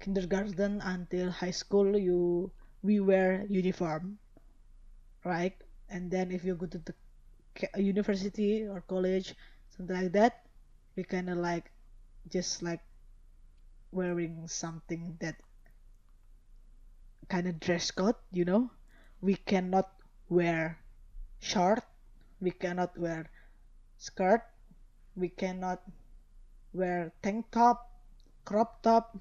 kindergarten 0.00 0.81
until 0.81 1.31
high 1.31 1.53
school 1.53 1.96
you 1.96 2.50
we 2.83 2.98
wear 2.98 3.46
uniform 3.48 4.18
right? 5.24 5.55
And 5.88 6.11
then 6.11 6.31
if 6.31 6.44
you 6.44 6.55
go 6.55 6.66
to 6.66 6.79
the 6.79 6.94
university 7.76 8.66
or 8.66 8.81
college 8.83 9.35
something 9.76 9.96
like 9.96 10.12
that 10.12 10.44
we 10.96 11.05
kind 11.05 11.31
of 11.31 11.38
like 11.38 11.70
just 12.31 12.62
like 12.62 12.81
wearing 13.92 14.46
something 14.46 15.16
that 15.20 15.37
kind 17.29 17.46
of 17.46 17.61
dress 17.61 17.90
code 17.90 18.16
you 18.33 18.44
know? 18.44 18.71
We 19.21 19.37
cannot 19.37 19.90
wear 20.29 20.79
short 21.40 21.83
we 22.40 22.50
cannot 22.50 22.96
wear 22.96 23.29
skirt 23.98 24.42
we 25.17 25.29
cannot 25.29 25.83
wear 26.73 27.12
tank 27.23 27.46
top 27.50 27.90
crop 28.44 28.83
top 28.83 29.17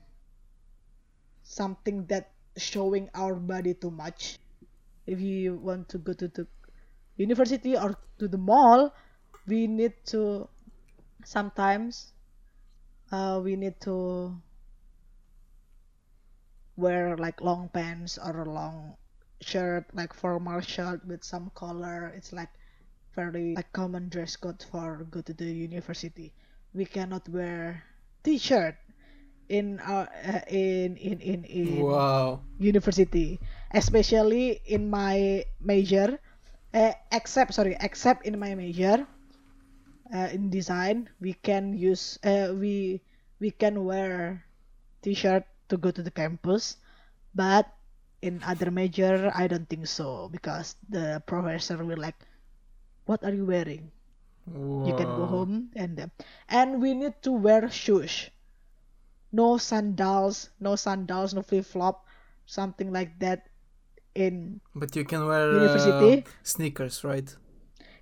something 1.44 2.06
that 2.06 2.32
showing 2.58 3.10
our 3.16 3.36
body 3.36 3.74
too 3.74 3.90
much. 3.90 4.38
If 5.08 5.20
you 5.20 5.56
want 5.56 5.90
to 5.90 5.98
go 5.98 6.14
to 6.14 6.28
the 6.28 6.46
university 7.18 7.76
or 7.76 7.98
to 8.20 8.28
the 8.28 8.38
mall 8.38 8.94
we 9.48 9.66
need 9.66 9.94
to 10.14 10.48
sometimes 11.26 12.14
uh, 13.12 13.42
we 13.44 13.56
need 13.56 13.80
to 13.82 14.38
wear 16.80 17.18
like 17.18 17.42
long 17.42 17.70
pants 17.70 18.18
or 18.18 18.42
a 18.42 18.50
long 18.50 18.96
shirt 19.42 19.86
like 19.94 20.14
formal 20.14 20.62
shirt 20.62 21.06
with 21.06 21.24
some 21.24 21.52
collar 21.56 22.08
it's 22.16 22.32
like 22.34 22.50
very 23.16 23.62
like 23.62 23.72
common 23.74 24.10
dress 24.10 24.36
code 24.36 24.64
for 24.72 25.06
go 25.12 25.22
to 25.22 25.34
the 25.34 25.46
university 25.46 26.34
we 26.74 26.86
cannot 26.86 27.28
wear 27.30 27.84
t-shirt 28.24 28.76
in 29.50 29.80
our 29.82 30.08
uh, 30.26 30.42
in 30.48 30.96
in 30.98 31.20
in 31.22 31.44
in 31.46 31.86
Wow. 31.90 32.42
university 32.58 33.40
especially 33.72 34.62
in 34.66 34.90
my 34.90 35.44
major 35.62 36.20
uh, 36.74 36.94
except 37.12 37.54
sorry 37.54 37.76
except 37.82 38.26
in 38.26 38.40
my 38.40 38.56
major 38.56 39.08
uh, 40.14 40.30
in 40.34 40.50
design 40.50 41.10
we 41.20 41.34
can 41.34 41.74
use 41.74 42.18
uh, 42.24 42.54
we 42.56 43.02
we 43.40 43.52
can 43.52 43.84
wear 43.86 44.44
t-shirt 45.02 45.46
to 45.70 45.78
go 45.78 45.92
to 45.92 46.02
the 46.04 46.12
campus 46.12 46.78
but 47.34 47.70
in 48.22 48.42
other 48.44 48.70
major 48.72 49.32
i 49.36 49.48
don't 49.48 49.70
think 49.70 49.88
so 49.88 50.28
because 50.30 50.76
the 50.90 51.22
professor 51.26 51.78
will 51.84 51.98
like 51.98 52.18
what 53.10 53.26
are 53.26 53.34
you 53.34 53.44
wearing? 53.44 53.90
You 54.86 54.94
can 54.94 55.10
go 55.18 55.26
home 55.26 55.74
and 55.76 56.00
uh, 56.00 56.08
and 56.48 56.82
we 56.82 56.94
need 56.94 57.18
to 57.26 57.32
wear 57.34 57.70
shoes. 57.70 58.30
No 59.34 59.58
sandals 59.58 60.50
no 60.60 60.76
sandals 60.76 61.34
no 61.34 61.42
flip-flop 61.42 62.06
something 62.46 62.94
like 62.94 63.18
that 63.20 63.50
in 64.14 64.62
But 64.74 64.96
you 64.96 65.06
can 65.06 65.26
wear 65.26 65.42
uh, 65.50 65.54
university 65.54 66.26
sneakers, 66.44 67.04
right? 67.04 67.30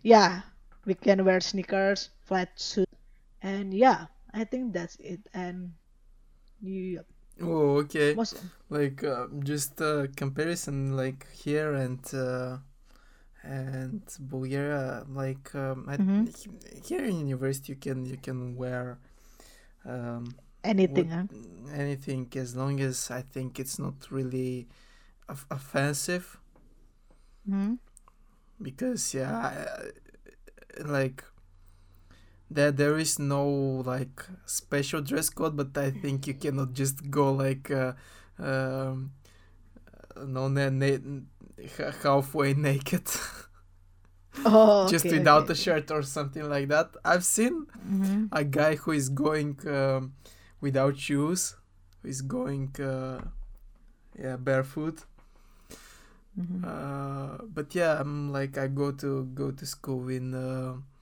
yeah 0.04 0.42
we 0.86 0.94
can 0.94 1.26
wear 1.26 1.40
sneakers 1.42 2.10
flat 2.24 2.48
suit 2.56 2.88
and 3.42 3.74
yeah 3.74 4.08
i 4.34 4.44
think 4.44 4.72
that's 4.72 4.96
it 5.04 5.20
and 5.34 5.74
you 6.62 7.04
Oh, 7.42 7.78
okay. 7.84 8.16
most 8.16 8.42
Like 8.70 9.04
uh, 9.04 9.28
just 9.44 9.80
a 9.82 10.10
comparison, 10.16 10.96
like 10.98 11.26
here 11.32 11.74
and 11.74 12.00
uh, 12.14 12.58
and 13.44 14.02
Bulgaria. 14.20 15.06
Like 15.10 15.54
um, 15.56 15.86
I, 15.88 15.98
Mhm. 15.98 16.28
here 16.90 17.06
in 17.06 17.16
university, 17.28 17.74
you 17.74 17.80
can 17.80 18.06
you 18.06 18.18
can 18.18 18.56
wear 18.56 18.98
um, 19.86 20.36
anything 20.64 21.10
what- 21.10 21.30
huh? 21.32 21.74
anything 21.84 22.28
as 22.36 22.56
long 22.56 22.80
as 22.82 23.10
I 23.12 23.22
think 23.22 23.60
it's 23.60 23.78
not 23.80 23.96
really 24.12 24.68
off- 25.30 25.48
offensive. 25.52 26.38
Mhm. 27.50 27.78
because 28.62 29.14
yeah 29.14 29.32
I- 29.32 29.92
like 30.98 31.24
there 32.50 32.72
there 32.72 32.98
is 32.98 33.20
no 33.20 33.48
like 33.86 34.26
special 34.46 35.02
dress 35.02 35.30
code 35.30 35.56
but 35.58 35.78
i 35.78 35.92
think 35.92 36.28
you 36.28 36.34
cannot 36.34 36.74
just 36.74 37.10
go 37.10 37.32
like 37.32 37.70
uh, 37.72 37.94
um 38.40 39.12
no 40.26 40.48
na- 40.48 40.70
na- 40.70 41.22
halfway 42.04 42.54
naked 42.54 43.08
oh 44.46 44.88
just 44.88 45.06
okay, 45.06 45.12
without 45.12 45.44
okay. 45.44 45.52
a 45.52 45.56
shirt 45.56 45.92
or 45.92 46.02
something 46.02 46.48
like 46.50 46.68
that 46.68 46.96
i've 47.04 47.26
seen 47.26 47.66
Mhm. 47.88 48.30
a 48.32 48.44
guy 48.44 48.76
who 48.76 48.92
is 48.92 49.10
going 49.10 49.58
um, 49.68 50.14
without 50.62 50.98
shoes 50.98 51.56
who 52.02 52.10
is 52.10 52.22
going 52.22 52.70
uh, 52.80 53.20
yeah 54.20 54.38
barefoot 54.38 55.06
Mhm. 56.38 56.64
uh, 56.64 57.38
but 57.54 57.74
yeah, 57.76 58.00
I'm 58.00 58.32
like 58.32 58.58
I 58.58 58.68
go 58.68 58.92
to 58.92 59.26
go 59.34 59.52
to 59.52 59.66
school 59.66 60.08
in 60.10 60.34
uh, 60.36 60.76
uh, 60.76 60.97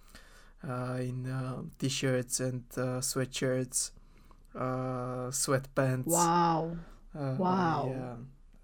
in 0.99 1.27
uh, 1.27 1.63
t-shirts 1.79 2.39
and 2.39 2.63
uh, 2.77 2.99
sweatshirts, 3.01 3.91
uh, 4.55 5.29
sweatpants. 5.31 6.15
wow 6.15 6.77
Uh, 7.15 7.37
Wow. 7.37 7.81
Yeah. 7.81 8.17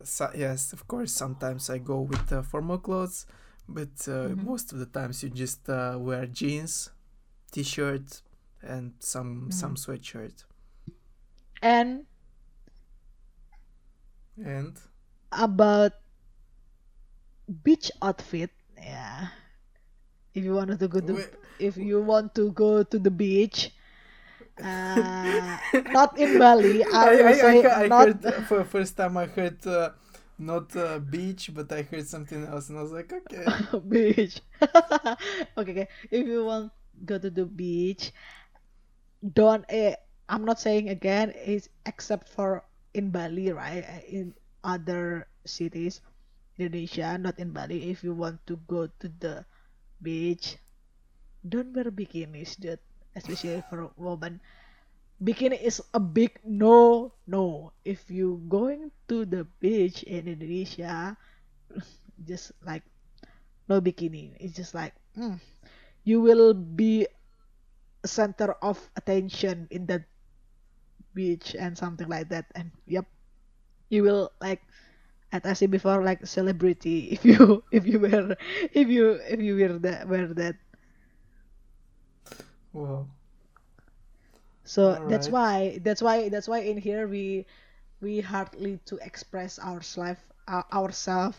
So, 0.03 0.29
yes, 0.35 0.73
of 0.73 0.87
course. 0.87 1.11
Sometimes 1.13 1.69
I 1.69 1.77
go 1.79 2.01
with 2.01 2.31
uh, 2.31 2.41
formal 2.43 2.79
clothes, 2.79 3.25
but 3.67 4.07
uh, 4.07 4.29
Mhm. 4.29 4.51
most 4.51 4.73
of 4.73 4.79
the 4.79 4.85
times 4.87 5.23
you 5.23 5.29
just 5.29 5.69
uh, 5.69 5.97
wear 5.99 6.25
jeans, 6.27 6.91
t-shirt, 7.51 8.21
and 8.61 8.93
some 8.99 9.51
some 9.51 9.75
Mhm. 9.75 9.75
sweatshirt. 9.75 10.45
and 11.61 12.05
And 14.43 14.77
about 15.31 15.93
beach 17.63 17.91
outfit 18.01 18.51
yeah 18.77 19.29
if 20.33 20.43
you 20.43 20.53
wanted 20.53 20.79
to 20.79 20.87
go 20.87 20.99
to 20.99 21.23
if 21.59 21.77
you 21.77 22.01
want 22.01 22.33
to 22.35 22.51
go 22.51 22.83
to 22.83 22.97
the 22.99 23.11
beach 23.11 23.71
uh, 24.63 25.57
not 25.89 26.17
in 26.19 26.37
Bali 26.37 26.83
I 26.83 26.91
I, 26.91 27.33
I, 27.33 27.83
I 27.83 27.87
not 27.87 28.07
heard 28.07 28.25
uh, 28.25 28.31
for 28.45 28.57
the 28.59 28.69
first 28.69 28.97
time 28.97 29.17
I 29.17 29.25
heard 29.25 29.65
uh, 29.65 29.91
not 30.37 30.75
uh, 30.75 30.97
beach, 30.97 31.51
but 31.53 31.71
I 31.71 31.83
heard 31.83 32.07
something 32.07 32.45
else, 32.45 32.69
and 32.69 32.77
I 32.77 32.81
was 32.81 32.91
like, 32.91 33.13
okay. 33.13 33.45
beach. 33.87 34.41
Okay 35.57 35.85
okay. 35.85 35.87
If 36.09 36.25
you 36.25 36.45
want 36.45 36.73
go 37.05 37.17
to 37.17 37.29
the 37.29 37.45
beach 37.45 38.11
don't 39.21 39.65
eh, 39.69 39.95
I'm 40.29 40.45
not 40.45 40.59
saying 40.59 40.89
again 40.89 41.33
it's 41.35 41.69
except 41.85 42.29
for 42.29 42.63
in 42.93 43.09
Bali 43.09 43.51
right? 43.51 43.83
Eh, 43.85 44.01
in 44.09 44.33
other 44.63 45.27
cities 45.45 46.01
Indonesia 46.57 47.17
not 47.17 47.39
in 47.39 47.51
Bali 47.53 47.89
if 47.89 48.03
you 48.03 48.13
want 48.13 48.41
to 48.45 48.57
go 48.67 48.87
to 48.99 49.07
the 49.19 49.45
beach 50.01 50.57
don't 51.47 51.73
wear 51.75 51.89
bikinis 51.91 52.57
dude. 52.59 52.81
Especially 53.15 53.61
for 53.69 53.91
women 53.97 54.39
bikini 55.23 55.57
is 55.61 55.81
a 55.93 55.99
big 56.01 56.39
no 56.45 57.11
no. 57.27 57.71
If 57.85 58.09
you 58.11 58.41
going 58.49 58.91
to 59.09 59.25
the 59.25 59.45
beach 59.59 60.03
in 60.03 60.27
Indonesia 60.27 61.17
just 62.29 62.51
like 62.65 62.83
no 63.69 63.81
bikini. 63.81 64.35
It's 64.39 64.55
just 64.55 64.73
like 64.75 64.93
mm, 65.17 65.39
you 66.03 66.21
will 66.21 66.53
be 66.53 67.07
center 68.05 68.53
of 68.61 68.77
attention 68.95 69.67
in 69.71 69.85
that 69.87 70.03
beach 71.13 71.55
and 71.57 71.77
something 71.77 72.07
like 72.07 72.29
that. 72.29 72.45
And 72.55 72.71
yep 72.85 73.05
you 73.89 74.03
will 74.03 74.31
like 74.41 74.61
as 75.31 75.41
I 75.45 75.53
said 75.53 75.71
before 75.71 76.03
like 76.03 76.25
celebrity 76.25 77.09
if 77.15 77.25
you 77.25 77.63
if 77.71 77.85
you 77.87 77.99
wear 77.99 78.35
if 78.73 78.87
you 78.89 79.19
if 79.29 79.39
you 79.39 79.55
wear 79.57 79.77
that 79.79 80.07
wear 80.07 80.27
that 80.33 80.55
Wow. 82.73 83.07
so 84.63 84.97
that's 85.05 85.29
why 85.29 85.79
that's 85.83 86.01
why 86.01 86.29
that's 86.29 86.47
why 86.47 86.59
in 86.59 86.77
here 86.77 87.07
we 87.07 87.45
we 88.01 88.19
hardly 88.21 88.77
to 88.85 88.97
express 88.97 89.59
ourselves 89.59 90.19
uh, 90.47 90.63
ourselves 90.73 91.37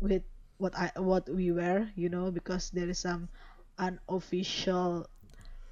with 0.00 0.22
what 0.58 0.74
I 0.76 0.90
what 0.96 1.28
we 1.28 1.50
wear 1.52 1.90
you 1.96 2.08
know 2.08 2.30
because 2.30 2.70
there 2.70 2.88
is 2.88 2.98
some 2.98 3.28
unofficial 3.78 5.06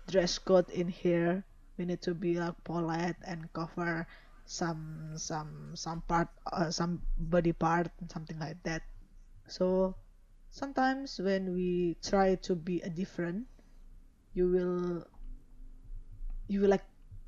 dress 0.09 0.39
code 0.39 0.69
in 0.71 0.89
here 0.89 1.45
we 1.79 1.85
need 1.85 2.01
to 2.03 2.15
be 2.15 2.39
like 2.39 2.55
polite 2.65 3.17
and 3.27 3.53
cover 3.53 4.07
some 4.45 5.13
some 5.17 5.73
some 5.75 6.01
part 6.05 6.29
uh, 6.53 6.71
some 6.71 7.01
body 7.17 7.53
part 7.53 7.89
something 8.13 8.39
like 8.39 8.61
that. 8.65 8.83
So 9.49 9.97
sometimes 10.51 11.19
when 11.19 11.53
we 11.53 11.97
try 12.05 12.37
to 12.47 12.55
be 12.55 12.81
a 12.83 12.91
different 12.91 13.49
you 14.35 14.51
will 14.51 15.05
you 16.49 16.61
will 16.61 16.71
like 16.71 16.87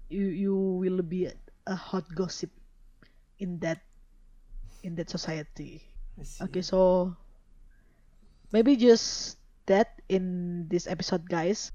you 0.08 0.26
you 0.28 0.54
will 0.54 1.02
be 1.02 1.26
a, 1.26 1.34
a 1.66 1.74
hot 1.74 2.04
gossip 2.14 2.50
in 3.38 3.58
that 3.60 3.80
in 4.84 4.94
that 4.96 5.10
society. 5.10 5.82
Okay 6.40 6.62
so 6.62 7.12
maybe 8.52 8.76
just 8.76 9.38
that 9.66 10.00
in 10.08 10.66
this 10.68 10.86
episode 10.86 11.28
guys. 11.28 11.72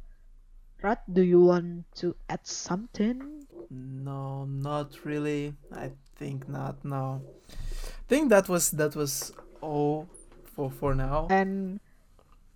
Rat, 0.81 1.05
do 1.13 1.21
you 1.21 1.45
want 1.45 1.85
to 2.01 2.17
add 2.25 2.41
something 2.41 3.40
No, 3.72 4.43
not 4.45 5.05
really. 5.07 5.55
I 5.72 5.91
think 6.19 6.47
not. 6.51 6.84
No. 6.84 7.24
I 7.49 8.05
think 8.11 8.30
that 8.30 8.49
was 8.51 8.72
that 8.76 8.95
was 8.95 9.32
all 9.63 10.07
for 10.43 10.67
for 10.69 10.91
now. 10.93 11.28
and 11.32 11.80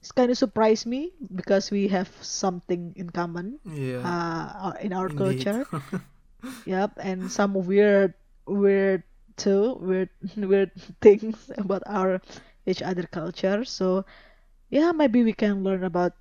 it's 0.03 0.11
kind 0.11 0.29
of 0.29 0.37
surprised 0.37 0.85
me 0.85 1.15
because 1.33 1.71
we 1.71 1.87
have 1.87 2.11
something 2.21 2.93
in 2.95 3.09
common 3.09 3.57
Yeah. 3.65 4.03
uh, 4.05 4.73
in 4.83 4.93
our 4.93 5.07
indeed. 5.09 5.41
culture 5.47 5.65
Yep, 6.69 6.99
and 7.01 7.31
some 7.31 7.55
weird, 7.57 8.13
weird 8.45 9.01
too, 9.35 9.79
weird, 9.81 10.09
weird 10.37 10.69
things 11.01 11.33
about 11.57 11.81
our 11.89 12.21
each 12.69 12.83
other 12.85 13.07
culture. 13.09 13.65
So, 13.65 14.05
yeah, 14.69 14.91
maybe 14.93 15.23
we 15.25 15.33
can 15.33 15.63
learn 15.65 15.81
about, 15.83 16.13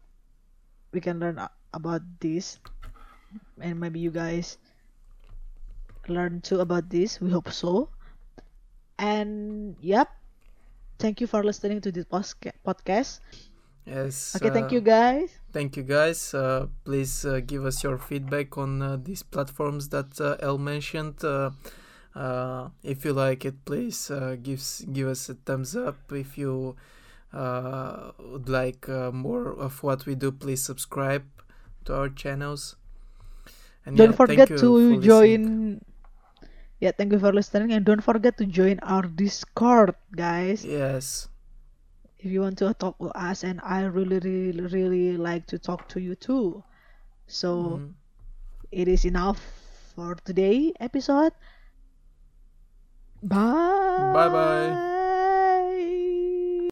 we 0.96 1.00
can 1.04 1.20
learn 1.20 1.36
about 1.74 2.00
this, 2.24 2.56
and 3.60 3.76
maybe 3.80 4.00
you 4.00 4.08
guys 4.10 4.56
learn 6.08 6.40
too 6.40 6.60
about 6.60 6.88
this. 6.90 7.20
We 7.20 7.30
hope 7.30 7.50
so. 7.50 7.88
And 8.98 9.76
yep, 9.80 10.08
thank 10.98 11.20
you 11.20 11.26
for 11.26 11.42
listening 11.42 11.80
to 11.82 11.92
this 11.92 12.04
podcast. 12.06 13.20
yes. 13.86 14.36
Okay, 14.36 14.50
thank 14.50 14.72
uh, 14.72 14.74
you 14.74 14.80
guys. 14.80 15.30
Thank 15.52 15.76
you 15.76 15.82
guys. 15.82 16.34
Uh, 16.34 16.66
please 16.84 17.24
uh, 17.24 17.40
give 17.44 17.64
us 17.64 17.82
your 17.82 17.98
feedback 17.98 18.56
on 18.58 18.82
uh, 18.82 18.96
these 18.96 19.22
platforms 19.22 19.88
that 19.90 20.20
uh, 20.20 20.36
El 20.40 20.58
mentioned. 20.58 21.24
Uh, 21.24 21.50
uh, 22.14 22.68
if 22.82 23.04
you 23.04 23.12
like 23.12 23.44
it, 23.44 23.64
please 23.64 24.10
uh, 24.10 24.36
give 24.40 24.62
give 24.92 25.08
us 25.08 25.28
a 25.28 25.34
thumbs 25.34 25.74
up. 25.74 25.98
If 26.12 26.38
you 26.38 26.76
uh, 27.32 28.12
would 28.18 28.48
like 28.48 28.88
uh, 28.88 29.10
more 29.10 29.50
of 29.50 29.82
what 29.82 30.06
we 30.06 30.14
do, 30.14 30.30
please 30.30 30.62
subscribe 30.62 31.24
to 31.84 31.94
our 31.94 32.08
channels. 32.08 32.76
And 33.84 33.96
Don't 33.96 34.10
yeah, 34.10 34.16
thank 34.26 34.46
forget 34.46 34.48
to 34.48 34.56
for 34.56 34.96
listening. 34.96 35.84
Yeah, 36.80 36.92
thank 36.92 37.12
you 37.12 37.18
for 37.18 37.32
listening, 37.32 37.72
and 37.72 37.84
don't 37.84 38.00
forget 38.02 38.36
to 38.38 38.46
join 38.46 38.78
our 38.80 39.02
Discord, 39.02 39.94
guys. 40.14 40.64
Yes. 40.64 41.28
if 42.18 42.30
you 42.30 42.40
want 42.40 42.58
to 42.58 42.72
talk 42.74 42.98
with 43.00 43.12
us, 43.14 43.44
and 43.44 43.60
I 43.62 43.82
really, 43.84 44.18
really, 44.18 44.60
really 44.62 45.16
like 45.16 45.46
to 45.48 45.58
talk 45.58 45.88
to 45.88 46.00
you 46.00 46.14
too. 46.16 46.64
So 47.26 47.80
Mhm. 47.80 47.94
it 48.72 48.88
is 48.88 49.04
enough 49.04 49.40
for 49.94 50.16
today 50.24 50.72
episode. 50.80 51.32
Bye 53.22 54.28
bye. 54.28 54.28
Bye. 54.28 54.93